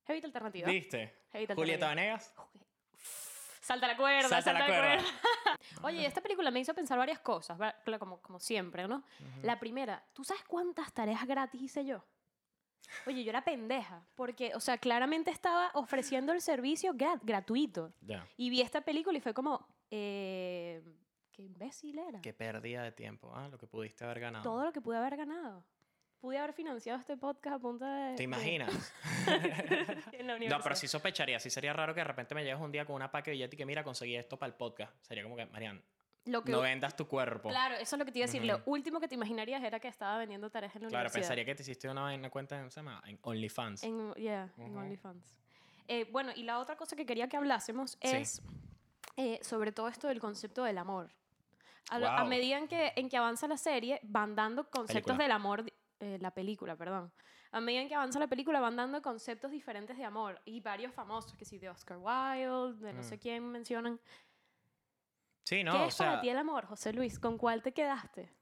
Jevita 0.06 0.26
Alternativa. 0.28 0.68
¿Viste? 0.68 1.14
Jevita 1.32 1.54
Julieta. 1.54 1.88
Venegas. 1.90 2.32
Salta 3.60 3.88
la 3.88 3.96
cuerda, 3.96 4.28
Salta 4.28 4.42
salta, 4.52 4.52
la 4.52 4.58
la 4.60 4.66
cuerda. 4.66 5.04
cuerda. 5.04 5.58
Oye, 5.82 6.06
esta 6.06 6.20
película 6.20 6.52
me 6.52 6.60
hizo 6.60 6.72
pensar 6.72 6.96
varias 6.98 7.18
cosas, 7.18 7.58
como, 7.98 8.22
como 8.22 8.38
siempre, 8.38 8.86
¿no? 8.86 9.02
La 9.42 9.58
primera, 9.58 10.04
¿tú 10.12 10.22
sabes 10.22 10.44
cuántas 10.44 10.92
tareas 10.92 11.26
gratis 11.26 11.60
hice 11.60 11.84
yo? 11.84 12.04
Oye, 13.06 13.24
yo 13.24 13.30
era 13.30 13.42
pendeja, 13.44 14.06
porque, 14.14 14.54
o 14.54 14.60
sea, 14.60 14.78
claramente 14.78 15.30
estaba 15.30 15.70
ofreciendo 15.74 16.32
el 16.32 16.40
servicio 16.40 16.94
gra- 16.94 17.18
gratuito. 17.22 17.92
Ya. 18.00 18.26
Y 18.36 18.50
vi 18.50 18.60
esta 18.60 18.80
película 18.80 19.18
y 19.18 19.20
fue 19.20 19.34
como, 19.34 19.66
eh, 19.90 20.82
qué 21.32 21.42
imbécil 21.42 21.98
era. 21.98 22.20
Qué 22.20 22.32
pérdida 22.32 22.82
de 22.82 22.92
tiempo, 22.92 23.32
¿ah? 23.34 23.48
Lo 23.48 23.58
que 23.58 23.66
pudiste 23.66 24.04
haber 24.04 24.20
ganado. 24.20 24.42
Todo 24.44 24.64
lo 24.64 24.72
que 24.72 24.80
pude 24.80 24.96
haber 24.96 25.16
ganado. 25.16 25.64
Pude 26.18 26.38
haber 26.38 26.54
financiado 26.54 26.98
este 26.98 27.16
podcast 27.16 27.56
a 27.56 27.58
punta 27.58 27.94
de... 27.94 28.16
¿Te 28.16 28.22
imaginas? 28.22 28.94
en 30.12 30.26
la 30.26 30.38
no, 30.38 30.58
pero 30.62 30.74
sí 30.74 30.88
sospecharía. 30.88 31.38
Sí 31.38 31.50
sería 31.50 31.72
raro 31.72 31.94
que 31.94 32.00
de 32.00 32.04
repente 32.04 32.34
me 32.34 32.42
llegues 32.42 32.60
un 32.60 32.72
día 32.72 32.84
con 32.86 32.96
una 32.96 33.10
paca 33.10 33.26
de 33.26 33.32
billete 33.32 33.54
y 33.54 33.58
que 33.58 33.66
mira, 33.66 33.84
conseguí 33.84 34.16
esto 34.16 34.38
para 34.38 34.48
el 34.48 34.54
podcast. 34.54 34.94
Sería 35.02 35.22
como 35.22 35.36
que, 35.36 35.44
Marian, 35.46 35.82
Lo 36.26 36.42
que, 36.42 36.52
no 36.52 36.60
vendas 36.60 36.94
tu 36.96 37.06
cuerpo. 37.06 37.48
Claro, 37.48 37.74
eso 37.76 37.96
es 37.96 37.98
lo 37.98 38.04
que 38.04 38.12
te 38.12 38.18
iba 38.18 38.24
a 38.24 38.28
decir. 38.28 38.44
Lo 38.44 38.60
último 38.66 39.00
que 39.00 39.08
te 39.08 39.14
imaginarías 39.14 39.62
era 39.62 39.78
que 39.80 39.88
estaba 39.88 40.18
vendiendo 40.18 40.50
tareas 40.50 40.74
en 40.76 40.82
la 40.82 40.88
Claro, 40.88 41.02
universidad. 41.04 41.20
pensaría 41.22 41.44
que 41.44 41.54
te 41.54 41.62
hiciste 41.62 41.88
una, 41.88 42.12
una 42.14 42.30
cuenta 42.30 42.58
en, 42.60 42.68
en 43.06 43.18
OnlyFans. 43.22 43.84
En, 43.84 44.12
yeah, 44.14 44.52
en 44.58 44.70
Ujú. 44.72 44.78
OnlyFans. 44.80 45.36
Eh, 45.88 46.08
bueno, 46.10 46.32
y 46.34 46.42
la 46.42 46.58
otra 46.58 46.76
cosa 46.76 46.96
que 46.96 47.06
quería 47.06 47.28
que 47.28 47.36
hablásemos 47.36 47.92
Sí. 48.02 48.16
es 48.16 48.42
eh, 49.16 49.38
sobre 49.42 49.72
todo 49.72 49.88
esto 49.88 50.08
del 50.08 50.20
concepto 50.20 50.64
del 50.64 50.78
amor. 50.78 51.10
A, 51.90 51.98
Wow. 52.20 52.28
medida 52.28 52.58
en 52.58 52.66
que, 52.66 52.92
en 52.96 53.08
que 53.08 53.16
avanza 53.16 53.46
la 53.46 53.56
serie, 53.56 54.00
van 54.02 54.34
dando 54.34 54.68
conceptos 54.68 55.16
Película. 55.16 55.22
del 55.24 55.30
amor, 55.32 55.64
eh, 56.00 56.18
la 56.20 56.32
película, 56.32 56.74
perdón. 56.76 57.12
A 57.52 57.60
medida 57.60 57.80
en 57.80 57.88
que 57.88 57.94
avanza 57.94 58.18
la 58.18 58.26
película, 58.26 58.58
van 58.60 58.74
dando 58.76 59.00
conceptos 59.00 59.52
diferentes 59.52 59.96
de 59.96 60.04
amor. 60.04 60.42
Y 60.44 60.60
varios 60.60 60.92
famosos, 60.92 61.34
que 61.36 61.44
sí, 61.44 61.58
de 61.58 61.70
Oscar 61.70 61.96
Wilde, 61.98 62.84
de 62.84 62.92
no 62.92 63.00
Mm. 63.00 63.04
sé 63.04 63.18
quién 63.18 63.48
mencionan. 63.48 64.00
Sí, 65.46 65.62
no, 65.62 65.72
¿Qué 65.72 65.78
o 65.78 65.84
es 65.86 65.94
sea, 65.94 66.06
para 66.08 66.20
ti 66.22 66.28
el 66.28 66.38
amor, 66.38 66.66
José 66.66 66.92
Luis? 66.92 67.20
¿Con 67.20 67.38
cuál 67.38 67.62
te 67.62 67.72
quedaste? 67.72 68.32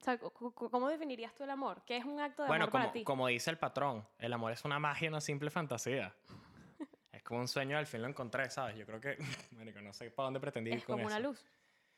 O 0.00 0.04
sea, 0.04 0.16
¿cómo 0.18 0.88
definirías 0.88 1.34
tú 1.34 1.42
el 1.42 1.50
amor? 1.50 1.82
¿Qué 1.84 1.96
es 1.96 2.04
un 2.04 2.20
acto 2.20 2.42
de 2.42 2.48
bueno, 2.48 2.64
amor 2.64 2.70
como, 2.70 2.82
para 2.84 2.92
ti? 2.92 3.02
como 3.04 3.26
dice 3.26 3.50
el 3.50 3.58
patrón, 3.58 4.06
el 4.18 4.32
amor 4.32 4.52
es 4.52 4.64
una 4.64 4.78
magia, 4.78 5.08
una 5.08 5.20
simple 5.20 5.50
fantasía. 5.50 6.14
Es 7.12 7.22
como 7.24 7.40
un 7.40 7.46
sueño, 7.48 7.76
al 7.76 7.86
fin 7.86 8.00
lo 8.00 8.08
encontré, 8.08 8.48
¿sabes? 8.50 8.74
Yo 8.76 8.86
creo 8.86 8.98
que, 9.00 9.16
marico, 9.52 9.80
no 9.80 9.92
sé 9.92 10.10
para 10.10 10.26
dónde 10.26 10.40
pretendí 10.40 10.70
ir 10.70 10.78
Es 10.78 10.84
con 10.84 10.94
como 10.96 11.06
una 11.06 11.18
eso. 11.18 11.28
luz. 11.28 11.44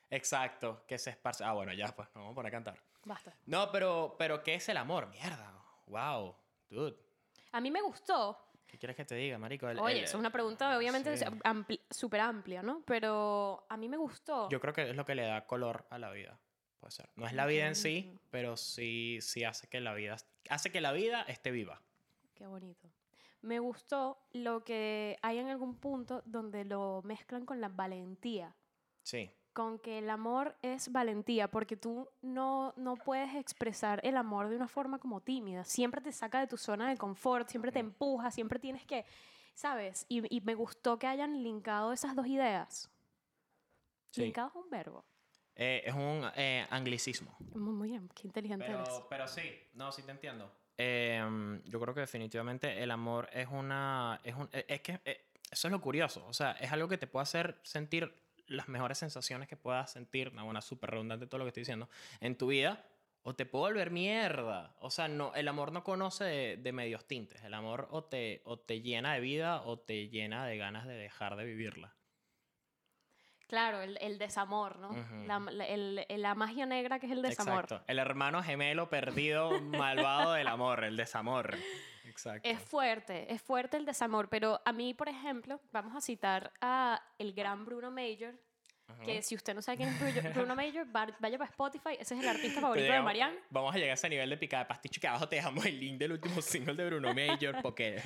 Exacto, 0.09 0.83
que 0.85 0.97
se 0.97 1.11
esparce. 1.11 1.43
Ah, 1.43 1.53
bueno, 1.53 1.73
ya, 1.73 1.87
pues, 1.95 2.07
nos 2.09 2.15
vamos 2.15 2.31
a 2.33 2.35
poner 2.35 2.49
a 2.49 2.51
cantar. 2.51 2.79
Basta. 3.05 3.33
No, 3.45 3.71
pero, 3.71 4.15
pero 4.19 4.43
¿qué 4.43 4.55
es 4.55 4.69
el 4.69 4.77
amor? 4.77 5.07
Mierda. 5.07 5.53
Wow, 5.87 6.35
dude. 6.69 6.95
A 7.53 7.61
mí 7.61 7.71
me 7.71 7.81
gustó. 7.81 8.44
¿Qué 8.75 8.79
quieres 8.79 8.97
que 8.97 9.05
te 9.05 9.15
diga, 9.15 9.37
marico? 9.37 9.69
El- 9.69 9.79
Oye, 9.79 9.99
el- 9.99 10.03
eso 10.03 10.17
es 10.17 10.19
una 10.19 10.33
pregunta 10.33 10.77
obviamente 10.77 11.15
sí. 11.15 11.23
ampli- 11.45 11.79
súper 11.89 12.19
amplia, 12.19 12.61
¿no? 12.61 12.83
Pero 12.85 13.65
a 13.69 13.77
mí 13.77 13.87
me 13.87 13.95
gustó. 13.95 14.49
Yo 14.49 14.59
creo 14.59 14.73
que 14.73 14.89
es 14.89 14.95
lo 14.97 15.05
que 15.05 15.15
le 15.15 15.21
da 15.21 15.47
color 15.47 15.85
a 15.89 15.97
la 15.97 16.11
vida. 16.11 16.37
Puede 16.81 16.91
ser. 16.91 17.07
No 17.15 17.25
es 17.25 17.31
la 17.31 17.45
vida 17.45 17.67
en 17.67 17.75
sí, 17.75 18.19
pero 18.31 18.57
sí, 18.57 19.19
sí 19.21 19.45
hace 19.45 19.67
que 19.69 19.79
la 19.79 19.93
vida, 19.93 20.17
hace 20.49 20.73
que 20.73 20.81
la 20.81 20.91
vida 20.91 21.21
esté 21.21 21.51
viva. 21.51 21.81
Qué 22.33 22.45
bonito. 22.47 22.89
Me 23.43 23.59
gustó 23.59 24.19
lo 24.33 24.65
que 24.65 25.17
hay 25.21 25.37
en 25.37 25.47
algún 25.47 25.77
punto 25.77 26.21
donde 26.25 26.65
lo 26.65 27.01
mezclan 27.05 27.45
con 27.45 27.61
la 27.61 27.69
valentía. 27.69 28.53
Sí. 29.03 29.31
Con 29.55 29.79
que 29.79 29.99
el 29.99 30.09
amor 30.09 30.53
es 30.61 30.91
valentía, 30.91 31.49
porque 31.49 31.77
tú 31.77 32.09
no, 32.21 32.73
no 32.75 32.97
puedes 32.97 33.33
expresar 33.35 34.01
el 34.03 34.17
amor 34.17 34.49
de 34.49 34.57
una 34.57 34.67
forma 34.67 34.99
como 34.99 35.21
tímida. 35.21 35.63
Siempre 35.63 36.01
te 36.01 36.11
saca 36.11 36.41
de 36.41 36.47
tu 36.47 36.57
zona 36.57 36.89
de 36.89 36.97
confort, 36.97 37.47
siempre 37.47 37.71
te 37.71 37.79
empuja, 37.79 38.31
siempre 38.31 38.59
tienes 38.59 38.85
que, 38.85 39.05
¿sabes? 39.53 40.05
Y, 40.09 40.35
y 40.35 40.41
me 40.41 40.55
gustó 40.55 40.99
que 40.99 41.07
hayan 41.07 41.41
linkado 41.41 41.93
esas 41.93 42.17
dos 42.17 42.27
ideas. 42.27 42.91
Sí. 44.11 44.23
Linkado 44.23 44.49
es 44.49 44.55
un 44.55 44.69
verbo. 44.69 45.05
Eh, 45.55 45.83
es 45.85 45.93
un 45.93 46.29
eh, 46.35 46.67
anglicismo. 46.69 47.33
Muy, 47.53 47.73
muy 47.73 47.89
bien, 47.91 48.09
qué 48.13 48.27
inteligente 48.27 48.65
eres. 48.65 48.89
Pero, 48.89 49.07
pero 49.09 49.25
sí, 49.25 49.49
no, 49.75 49.89
sí 49.93 50.03
te 50.03 50.11
entiendo. 50.11 50.51
Em, 50.75 51.63
yo 51.63 51.79
creo 51.79 51.93
que 51.93 52.01
definitivamente 52.01 52.83
el 52.83 52.91
amor 52.91 53.29
es 53.31 53.47
una... 53.49 54.19
Es, 54.21 54.35
un, 54.35 54.49
eh, 54.51 54.65
es 54.67 54.81
que 54.81 54.99
eh, 55.05 55.29
eso 55.49 55.69
es 55.69 55.71
lo 55.71 55.79
curioso. 55.79 56.25
O 56.27 56.33
sea, 56.33 56.51
es 56.59 56.73
algo 56.73 56.89
que 56.89 56.97
te 56.97 57.07
puede 57.07 57.23
hacer 57.23 57.57
sentir 57.63 58.24
las 58.47 58.67
mejores 58.69 58.97
sensaciones 58.97 59.47
que 59.47 59.57
puedas 59.57 59.91
sentir, 59.91 60.29
una 60.29 60.43
buena 60.43 60.61
súper 60.61 60.91
redundante 60.91 61.27
todo 61.27 61.39
lo 61.39 61.45
que 61.45 61.49
estoy 61.49 61.61
diciendo, 61.61 61.89
en 62.19 62.37
tu 62.37 62.47
vida, 62.47 62.85
o 63.23 63.33
te 63.35 63.45
puede 63.47 63.73
volver 63.73 63.89
mierda. 63.91 64.75
O 64.79 64.91
sea, 64.91 65.07
no, 65.07 65.33
el 65.33 65.47
amor 65.47 65.71
no 65.71 65.83
conoce 65.83 66.23
de, 66.25 66.57
de 66.57 66.71
medios 66.71 67.05
tintes. 67.07 67.43
El 67.43 67.53
amor 67.55 67.87
o 67.91 68.03
te, 68.03 68.41
o 68.45 68.59
te 68.59 68.81
llena 68.81 69.13
de 69.15 69.19
vida 69.19 69.61
o 69.63 69.79
te 69.79 70.09
llena 70.09 70.45
de 70.45 70.57
ganas 70.57 70.85
de 70.85 70.93
dejar 70.93 71.35
de 71.35 71.45
vivirla. 71.45 71.95
Claro, 73.47 73.81
el, 73.81 73.97
el 74.01 74.17
desamor, 74.17 74.79
¿no? 74.79 74.89
La, 75.27 75.39
la- 75.39 75.67
el- 75.67 76.05
la 76.09 76.33
magia 76.33 76.65
negra 76.65 76.99
que 76.99 77.05
es 77.05 77.11
el 77.11 77.21
desamor. 77.21 77.63
Exacto. 77.65 77.85
El 77.87 77.99
hermano 77.99 78.41
gemelo 78.41 78.89
perdido, 78.89 79.51
malvado 79.61 80.33
del 80.33 80.47
amor, 80.47 80.83
el 80.83 80.97
desamor. 80.97 81.55
Exacto. 82.15 82.47
Es 82.49 82.59
fuerte, 82.61 83.31
es 83.33 83.41
fuerte 83.41 83.75
el 83.77 83.85
desamor, 83.85 84.29
pero 84.29 84.61
a 84.65 84.71
mí, 84.71 84.93
por 84.93 85.09
ejemplo, 85.09 85.59
vamos 85.71 85.93
a 85.95 86.01
citar 86.01 86.51
a 86.61 87.01
el 87.19 87.33
gran 87.33 87.65
Bruno 87.65 87.91
Major, 87.91 88.33
que 89.03 89.21
si 89.23 89.35
usted 89.35 89.53
no 89.55 89.61
sabe 89.61 89.77
quién 89.77 89.89
es 89.89 89.99
Bru- 89.99 90.33
Bruno 90.33 90.55
Major, 90.55 90.85
va- 90.95 91.07
vaya 91.19 91.37
para 91.39 91.49
Spotify, 91.49 91.97
ese 91.99 92.13
es 92.15 92.21
el 92.21 92.27
artista 92.29 92.61
favorito 92.61 92.85
de 92.91 93.01
Marianne. 93.01 93.35
Vamos 93.49 93.73
a 93.73 93.77
llegar 93.77 93.91
a 93.91 93.93
ese 93.95 94.07
nivel 94.09 94.29
de 94.29 94.37
picada 94.37 94.63
de 94.63 94.67
pasticho 94.69 95.01
que 95.01 95.07
abajo 95.07 95.27
te 95.27 95.35
dejamos 95.37 95.65
el 95.65 95.79
link 95.79 95.97
del 95.97 96.13
último 96.13 96.41
single 96.41 96.75
de 96.75 96.85
Bruno 96.85 97.13
Major 97.13 97.61
porque 97.61 98.01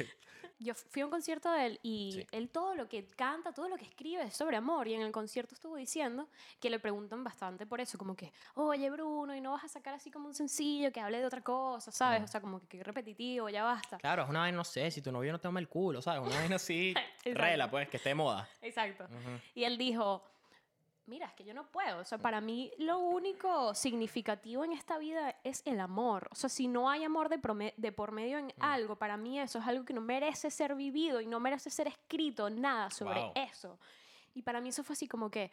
Yo 0.60 0.74
fui 0.75 1.01
a 1.01 1.06
un 1.06 1.12
concierto 1.12 1.50
de 1.51 1.66
él 1.66 1.80
y 1.84 2.12
Sí. 2.13 2.28
él 2.32 2.50
todo 2.50 2.75
lo 2.75 2.88
que 2.89 3.06
canta, 3.08 3.54
todo 3.54 3.70
lo 3.70 3.78
que 3.78 3.86
escribe 3.86 4.24
es 4.24 4.36
sobre 4.36 4.58
amor. 4.58 4.88
Y 4.88 4.94
en 4.94 5.01
el 5.01 5.12
concierto 5.12 5.56
estuvo 5.56 5.75
diciendo 5.78 6.28
que 6.60 6.70
le 6.70 6.80
preguntan 6.80 7.24
bastante 7.24 7.66
por 7.66 7.80
eso, 7.80 7.98
como 7.98 8.16
que, 8.16 8.32
oye 8.56 8.89
Bruno, 8.89 9.34
y 9.36 9.42
no 9.42 9.51
vas 9.51 9.63
a 9.63 9.68
sacar 9.70 9.94
así 9.94 10.12
como 10.12 10.28
un 10.28 10.34
sencillo 10.36 10.92
que 10.92 11.00
hable 11.00 11.20
de 11.20 11.25
otra 11.25 11.42
cosa, 11.42 11.92
¿sabes? 11.92 12.22
Ah. 12.22 12.25
O 12.25 12.28
sea, 12.28 12.42
como 12.42 12.60
que, 12.60 12.68
que 12.68 12.84
repetitivo, 12.84 13.48
ya 13.50 13.63
basta. 13.63 13.98
claro, 13.98 14.24
es 14.24 14.30
una 14.30 14.39
vaina, 14.42 14.58
no 14.58 14.63
sé, 14.66 14.92
si 14.92 15.01
tu 15.01 15.12
novio 15.12 15.32
no 15.32 15.39
te 15.39 15.48
ama 15.48 15.60
el 15.60 15.68
culo, 15.70 16.01
¿sabes? 16.01 16.22
Una 16.28 16.36
vaina 16.36 16.58
así, 16.58 16.94
rela, 17.25 17.70
pues, 17.72 17.88
que 17.89 17.98
esté 17.98 18.10
de 18.10 18.16
moda. 18.16 18.48
Exacto. 18.62 19.08
Y 19.56 19.63
él 19.63 19.78
dijo, 19.78 20.24
mira, 21.10 21.25
es 21.28 21.34
que 21.34 21.44
yo 21.44 21.54
no 21.54 21.66
puedo. 21.70 22.00
O 22.00 22.06
sea, 22.06 22.18
para 22.20 22.39
mí 22.39 22.72
lo 22.78 23.00
único 23.00 23.74
significativo 23.74 24.63
en 24.63 24.72
esta 24.72 24.98
vida 24.98 25.36
es 25.44 25.62
el 25.66 25.80
amor. 25.80 26.30
O 26.32 26.36
sea, 26.36 26.50
si 26.50 26.68
no 26.68 26.89
hay 26.89 27.04
amor 27.04 27.28
de, 27.28 27.74
de 27.75 27.92
por 27.92 28.12
medio 28.12 28.38
en 28.38 28.54
algo, 28.60 28.96
para 28.98 29.18
mí 29.18 29.39
eso 29.39 29.60
es 29.60 29.68
algo 29.68 29.84
que 29.84 29.94
no 29.94 30.01
merece 30.01 30.50
ser 30.51 30.75
vivido 30.75 31.20
y 31.20 31.25
no 31.28 31.39
merece 31.39 31.70
ser 31.70 31.88
escrito 31.88 32.50
nada 32.50 32.89
sobre 32.92 33.20
Wow. 33.22 33.32
eso. 33.36 33.80
Y 34.36 34.44
para 34.44 34.62
mí 34.62 34.70
eso 34.70 34.84
fue 34.84 34.94
así 34.94 35.08
como 35.08 35.30
que, 35.30 35.50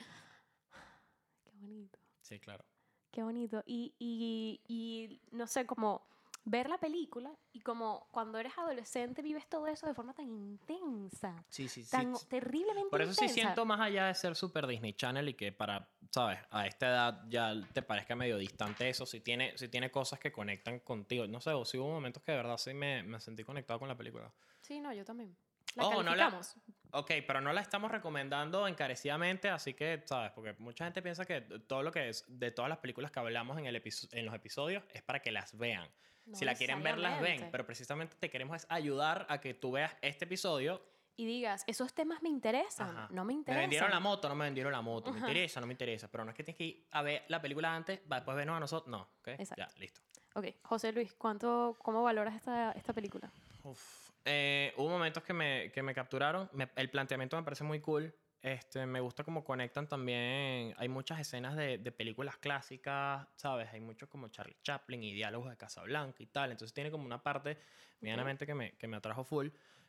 qué 1.42 1.50
bonito, 1.60 1.98
Sí, 2.20 2.38
claro. 2.38 2.64
qué 3.10 3.22
bonito. 3.22 3.62
Y, 3.66 3.94
y, 3.98 4.60
y 4.68 5.20
no 5.34 5.46
sé, 5.46 5.66
como 5.66 6.06
ver 6.46 6.70
la 6.70 6.78
película 6.78 7.36
y 7.52 7.60
como 7.60 8.08
cuando 8.12 8.38
eres 8.38 8.56
adolescente 8.56 9.20
vives 9.20 9.48
todo 9.48 9.66
eso 9.66 9.86
de 9.86 9.94
forma 9.94 10.14
tan 10.14 10.30
intensa, 10.30 11.44
Sí, 11.48 11.68
sí, 11.68 11.82
sí. 11.84 11.90
tan 11.90 12.14
terriblemente 12.28 12.88
Por 12.88 13.02
eso 13.02 13.12
sí 13.12 13.28
siento 13.28 13.66
más 13.66 13.80
allá 13.80 14.06
de 14.06 14.14
ser 14.14 14.36
super 14.36 14.66
Disney 14.66 14.92
Channel 14.94 15.28
y 15.28 15.34
que 15.34 15.50
para, 15.52 15.90
¿sabes? 16.10 16.38
A 16.50 16.66
esta 16.66 16.86
edad 16.88 17.22
ya 17.28 17.52
te 17.72 17.82
parezca 17.82 18.14
medio 18.14 18.38
distante 18.38 18.88
eso, 18.88 19.04
si 19.06 19.20
tiene, 19.20 19.58
si 19.58 19.68
tiene 19.68 19.90
cosas 19.90 20.20
que 20.20 20.30
conectan 20.30 20.78
contigo. 20.80 21.26
No 21.26 21.40
sé, 21.40 21.50
o 21.50 21.64
si 21.64 21.78
hubo 21.78 21.88
momentos 21.88 22.22
que 22.22 22.30
de 22.30 22.38
verdad 22.38 22.58
sí 22.58 22.72
me, 22.74 23.02
me 23.02 23.18
sentí 23.20 23.42
conectado 23.42 23.80
con 23.80 23.88
la 23.88 23.96
película. 23.96 24.32
Sí, 24.62 24.80
no, 24.80 24.92
yo 24.92 25.04
también. 25.04 25.36
La 25.76 25.84
Ojo, 25.86 26.02
no 26.02 26.14
la- 26.16 26.30
calificamos. 26.30 26.56
Ok, 26.92 27.10
pero 27.26 27.40
no 27.40 27.52
la 27.52 27.60
estamos 27.60 27.90
recomendando 27.90 28.66
encarecidamente, 28.66 29.50
así 29.50 29.74
que, 29.74 30.02
¿sabes? 30.06 30.32
Porque 30.32 30.54
mucha 30.58 30.84
gente 30.84 31.02
piensa 31.02 31.24
que 31.26 31.42
todo 31.42 31.82
lo 31.82 31.92
que 31.92 32.08
es 32.08 32.24
de 32.28 32.50
todas 32.50 32.68
las 32.68 32.78
películas 32.78 33.10
que 33.10 33.18
hablamos 33.18 33.58
en, 33.58 33.66
el 33.66 33.82
en 34.12 34.24
los 34.26 34.34
episodios 34.34 34.82
es 34.94 35.02
para 35.02 35.20
que 35.20 35.30
las 35.30 35.56
vean. 35.58 35.88
No 36.24 36.36
si 36.36 36.44
la 36.44 36.54
quieren 36.54 36.82
ver, 36.82 36.98
las 36.98 37.20
ven, 37.20 37.48
pero 37.52 37.64
precisamente 37.66 38.16
te 38.18 38.30
queremos 38.30 38.56
es 38.56 38.66
ayudar 38.70 39.26
a 39.28 39.40
que 39.40 39.54
tú 39.54 39.72
veas 39.72 39.94
este 40.02 40.24
episodio. 40.24 40.82
Y 41.18 41.24
digas, 41.24 41.64
esos 41.66 41.94
temas 41.94 42.22
me 42.22 42.28
interesan, 42.28 42.90
Ajá. 42.90 43.08
no 43.10 43.24
me 43.24 43.32
Me 43.34 43.38
interesan. 43.40 43.60
vendieron 43.62 43.90
la 43.90 44.00
moto, 44.00 44.28
no 44.28 44.34
me 44.34 44.44
vendieron 44.46 44.72
la 44.72 44.82
moto, 44.82 45.12
me 45.12 45.18
Ajá. 45.18 45.28
interesa, 45.28 45.60
no 45.60 45.66
me 45.66 45.72
interesa, 45.74 46.10
pero 46.10 46.24
no 46.24 46.30
es 46.30 46.36
que 46.36 46.44
tienes 46.44 46.58
que 46.58 46.64
ir 46.64 46.86
a 46.90 47.02
ver 47.02 47.24
la 47.28 47.40
película 47.40 47.74
antes, 47.74 48.00
va 48.10 48.16
después 48.16 48.36
vernos 48.36 48.56
a 48.56 48.60
nosotros, 48.60 48.88
no, 48.90 49.02
¿ok? 49.20 49.28
Exacto. 49.28 49.56
Ya, 49.56 49.80
listo. 49.80 50.00
Ok, 50.34 50.46
José 50.62 50.92
Luis, 50.92 51.14
¿cuánto, 51.14 51.76
¿cómo 51.82 52.02
valoras 52.02 52.34
esta, 52.34 52.72
esta 52.72 52.92
película? 52.92 53.30
Uf. 53.64 54.05
Eh, 54.28 54.74
hubo 54.76 54.88
momentos 54.90 55.22
que 55.22 55.32
me, 55.32 55.70
que 55.72 55.82
me 55.82 55.94
capturaron. 55.94 56.50
Me- 56.52 56.68
el 56.76 56.90
planteamiento 56.90 57.36
me 57.36 57.42
parece 57.44 57.64
muy 57.64 57.80
cool. 57.80 58.12
Este, 58.42 58.84
me 58.86 59.00
gusta 59.00 59.24
cómo 59.24 59.42
conectan 59.44 59.88
también. 59.88 60.74
Hay 60.76 60.88
muchas 60.88 61.18
escenas 61.20 61.56
de, 61.56 61.78
de 61.78 61.92
películas 61.92 62.36
clásicas, 62.36 63.26
¿sabes? 63.36 63.68
Hay 63.72 63.80
muchos 63.80 64.08
como 64.08 64.28
Charlie 64.28 64.56
Chaplin 64.62 65.02
y 65.02 65.12
diálogos 65.14 65.48
de 65.50 65.56
Casablanca 65.56 66.22
y 66.22 66.26
tal. 66.26 66.50
Entonces 66.52 66.74
tiene 66.74 66.90
como 66.90 67.04
una 67.06 67.22
parte 67.22 67.56
medianamente 68.00 68.46
que, 68.46 68.54
me, 68.54 68.72
que 68.76 68.86
me 68.88 68.96
atrajo 68.96 69.24
full. 69.24 69.48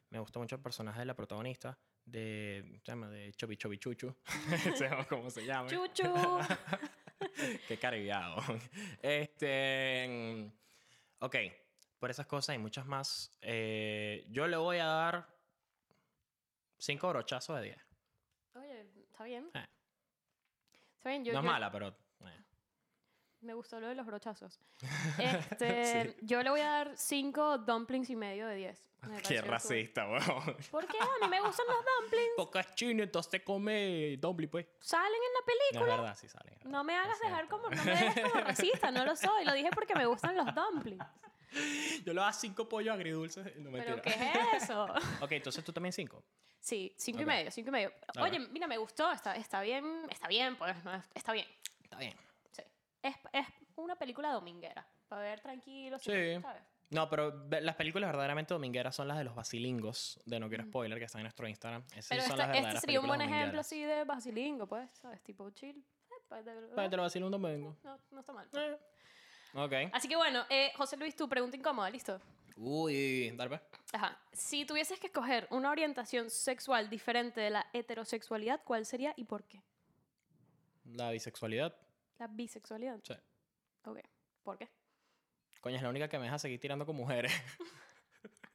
Me 0.10 0.20
gusta 0.20 0.40
mucho 0.40 0.56
el 0.56 0.62
personaje 0.62 1.00
de 1.00 1.06
la 1.06 1.16
protagonista, 1.16 1.78
de, 2.06 2.80
se 2.84 2.92
llama? 2.92 3.10
de 3.10 3.34
Chobi 3.34 3.58
Chobi 3.58 3.78
Chuchu. 3.78 4.16
Como 5.10 5.30
se 5.30 5.46
llama. 5.46 5.68
¡Chuchu! 5.70 6.04
Qué 7.68 7.78
caribiado. 7.78 8.38
Este. 9.02 10.08
mm, 10.08 10.52
Ok, 11.26 11.36
por 12.00 12.10
esas 12.12 12.28
cosas 12.28 12.56
y 12.56 12.60
muchas 12.60 12.86
más. 12.86 13.36
eh, 13.42 14.26
yo 14.30 14.48
le 14.48 14.58
voy 14.58 14.78
a 14.78 14.86
dar 14.86 15.28
5 16.78 17.10
brochazos 17.10 17.56
de 17.58 17.64
10. 17.64 17.78
Oye, 18.56 18.86
está 19.10 19.24
bien. 19.24 19.50
Eh. 19.54 19.66
Está 20.98 21.10
bien, 21.10 21.26
yo, 21.26 21.34
no 21.34 21.40
es 21.40 21.46
yo- 21.46 21.52
mala, 21.52 21.72
pero. 21.72 21.88
eh. 21.90 22.44
me 23.42 23.54
gustó 23.54 23.80
lo 23.80 23.88
de 23.88 23.96
los 23.96 24.06
brochazos. 24.06 24.60
Este, 25.20 26.16
Yo 26.22 26.42
le 26.44 26.50
voy 26.50 26.62
a 26.62 26.70
dar 26.70 26.98
5 26.98 27.60
dumplings 27.60 28.10
y 28.10 28.16
medio 28.16 28.48
de 28.48 28.56
10. 28.56 28.84
Me 29.04 29.22
Qué 29.22 29.42
racista, 29.42 30.08
weón. 30.08 30.58
¿Por 30.72 30.88
qué? 30.88 30.98
A 31.00 31.06
mí 31.26 31.30
me 31.30 31.40
gustan 31.42 31.66
los 31.68 31.78
dumplings. 32.02 32.32
Pocas 32.36 32.74
chino, 32.76 33.04
entonces 33.04 33.30
te 33.32 33.44
come 33.44 34.18
dumpling, 34.18 34.50
pues. 34.50 34.68
Salen 34.80 35.14
en 35.14 35.34
la 35.34 35.40
No, 35.40 35.46
película. 35.46 35.94
es 35.96 36.02
verdad, 36.02 36.18
sí 36.18 36.28
sale. 36.28 36.54
es 36.60 36.66
No 36.66 36.84
me 36.84 36.94
es 36.94 37.00
hagas 37.00 37.20
dejar 37.22 37.48
como, 37.48 37.70
no 37.70 37.84
me 37.84 37.92
dejes 37.92 38.24
como 38.32 38.44
racista, 38.44 38.92
no 38.92 39.06
lo 39.06 39.16
soy. 39.16 39.46
Lo 39.46 39.54
dije 39.54 39.70
porque 39.74 39.96
me 39.96 40.06
gustan 40.08 40.36
los 40.36 40.48
dumplings. 40.54 41.06
Yo 42.06 42.14
le 42.14 42.14
voy 42.14 42.20
a 42.20 42.26
dar 42.26 42.34
5 42.34 42.68
pollos 42.70 42.94
agridulces. 42.94 43.46
No 43.58 43.72
¿Pero 43.72 43.96
mentira. 43.96 44.02
qué 44.02 44.10
es 44.56 44.64
eso? 44.64 44.86
ok, 45.22 45.32
entonces 45.32 45.64
tú 45.64 45.72
también 45.74 45.94
5. 45.94 46.24
Sí, 46.60 46.94
cinco 46.98 47.22
y 47.22 47.26
medio, 47.26 47.50
cinco 47.52 47.70
y 47.70 47.72
medio. 47.72 47.94
Oye, 48.20 48.40
mira, 48.40 48.68
me 48.68 48.78
gustó, 48.78 49.10
está, 49.12 49.36
está 49.38 49.62
bien, 49.62 49.86
está 50.10 50.28
bien, 50.28 50.56
pues, 50.58 50.76
no 50.84 50.94
es- 50.94 51.04
está 51.14 51.32
bien. 51.32 51.46
Está 51.84 51.98
bien. 51.98 52.14
Sí. 52.52 52.62
Es, 53.02 53.16
es 53.32 53.46
una 53.76 53.96
película 53.96 54.32
dominguera, 54.34 54.86
para 55.08 55.22
ver 55.22 55.40
tranquilo, 55.40 55.98
Sí. 56.00 56.12
¿sabes? 56.42 56.64
No, 56.90 57.10
pero 57.10 57.32
ve- 57.48 57.62
las 57.62 57.76
películas 57.76 58.10
verdaderamente 58.10 58.54
domingueras 58.54 58.96
son 58.96 59.08
las 59.08 59.18
de 59.18 59.24
los 59.24 59.36
basilingos, 59.36 60.20
de 60.26 60.40
No 60.40 60.50
Quiero 60.50 60.64
Spoiler, 60.66 60.98
que 61.00 61.06
están 61.06 61.20
en 61.20 61.26
nuestro 61.26 61.48
Instagram. 61.48 61.84
Esas 61.92 62.08
Pero 62.10 62.22
son 62.24 62.32
esta- 62.32 62.36
las 62.38 62.48
este 62.48 62.54
verdaderas 62.58 62.82
sería 62.82 63.00
un 63.02 63.08
buen 63.08 63.20
películas 63.20 63.38
ejemplo 63.42 63.62
domingueras. 63.64 63.66
así 63.94 64.00
de 64.00 64.04
basilingo, 64.04 64.68
pues, 64.68 64.92
¿sabes? 64.94 65.24
Tipo 65.24 65.50
chill. 65.52 65.78
Eh, 65.78 66.14
pa- 66.28 66.42
de- 66.42 66.68
Para 66.76 66.90
te 66.90 66.98
lo 66.98 67.04
vacilo 67.04 67.26
un 67.28 67.32
domingo. 67.32 67.78
No, 67.84 68.00
no 68.12 68.20
está 68.20 68.34
mal. 68.34 68.50
Eh. 68.54 68.78
Ok. 69.58 69.74
Así 69.92 70.08
que 70.08 70.16
bueno, 70.16 70.46
eh, 70.50 70.72
José 70.78 70.98
Luis, 70.98 71.16
tu 71.16 71.28
pregunta 71.28 71.58
incómoda, 71.58 71.90
¿listo? 71.90 72.22
Uy, 72.58 73.32
dale 73.36 73.50
pues. 73.50 73.62
Ajá. 73.94 74.20
Si 74.32 74.66
tuvieses 74.66 75.00
que 75.00 75.08
escoger 75.08 75.48
una 75.52 75.72
orientación 75.72 76.30
sexual 76.30 76.90
diferente 76.90 77.42
de 77.42 77.50
la 77.50 77.68
heterosexualidad, 77.74 78.62
¿cuál 78.64 78.86
sería 78.86 79.14
y 79.18 79.24
por 79.24 79.44
qué? 79.46 79.62
La 80.86 81.10
bisexualidad. 81.12 81.76
La 82.20 82.28
bisexualidad. 82.28 83.00
Sí. 83.04 83.14
Ok. 83.86 84.00
¿Por 84.44 84.58
qué? 84.58 84.70
Coño, 85.62 85.76
es 85.78 85.82
la 85.82 85.90
única 85.90 86.08
que 86.08 86.18
me 86.20 86.26
deja 86.26 86.38
seguir 86.40 86.60
tirando 86.60 86.86
con 86.86 86.96
mujeres. 86.96 87.32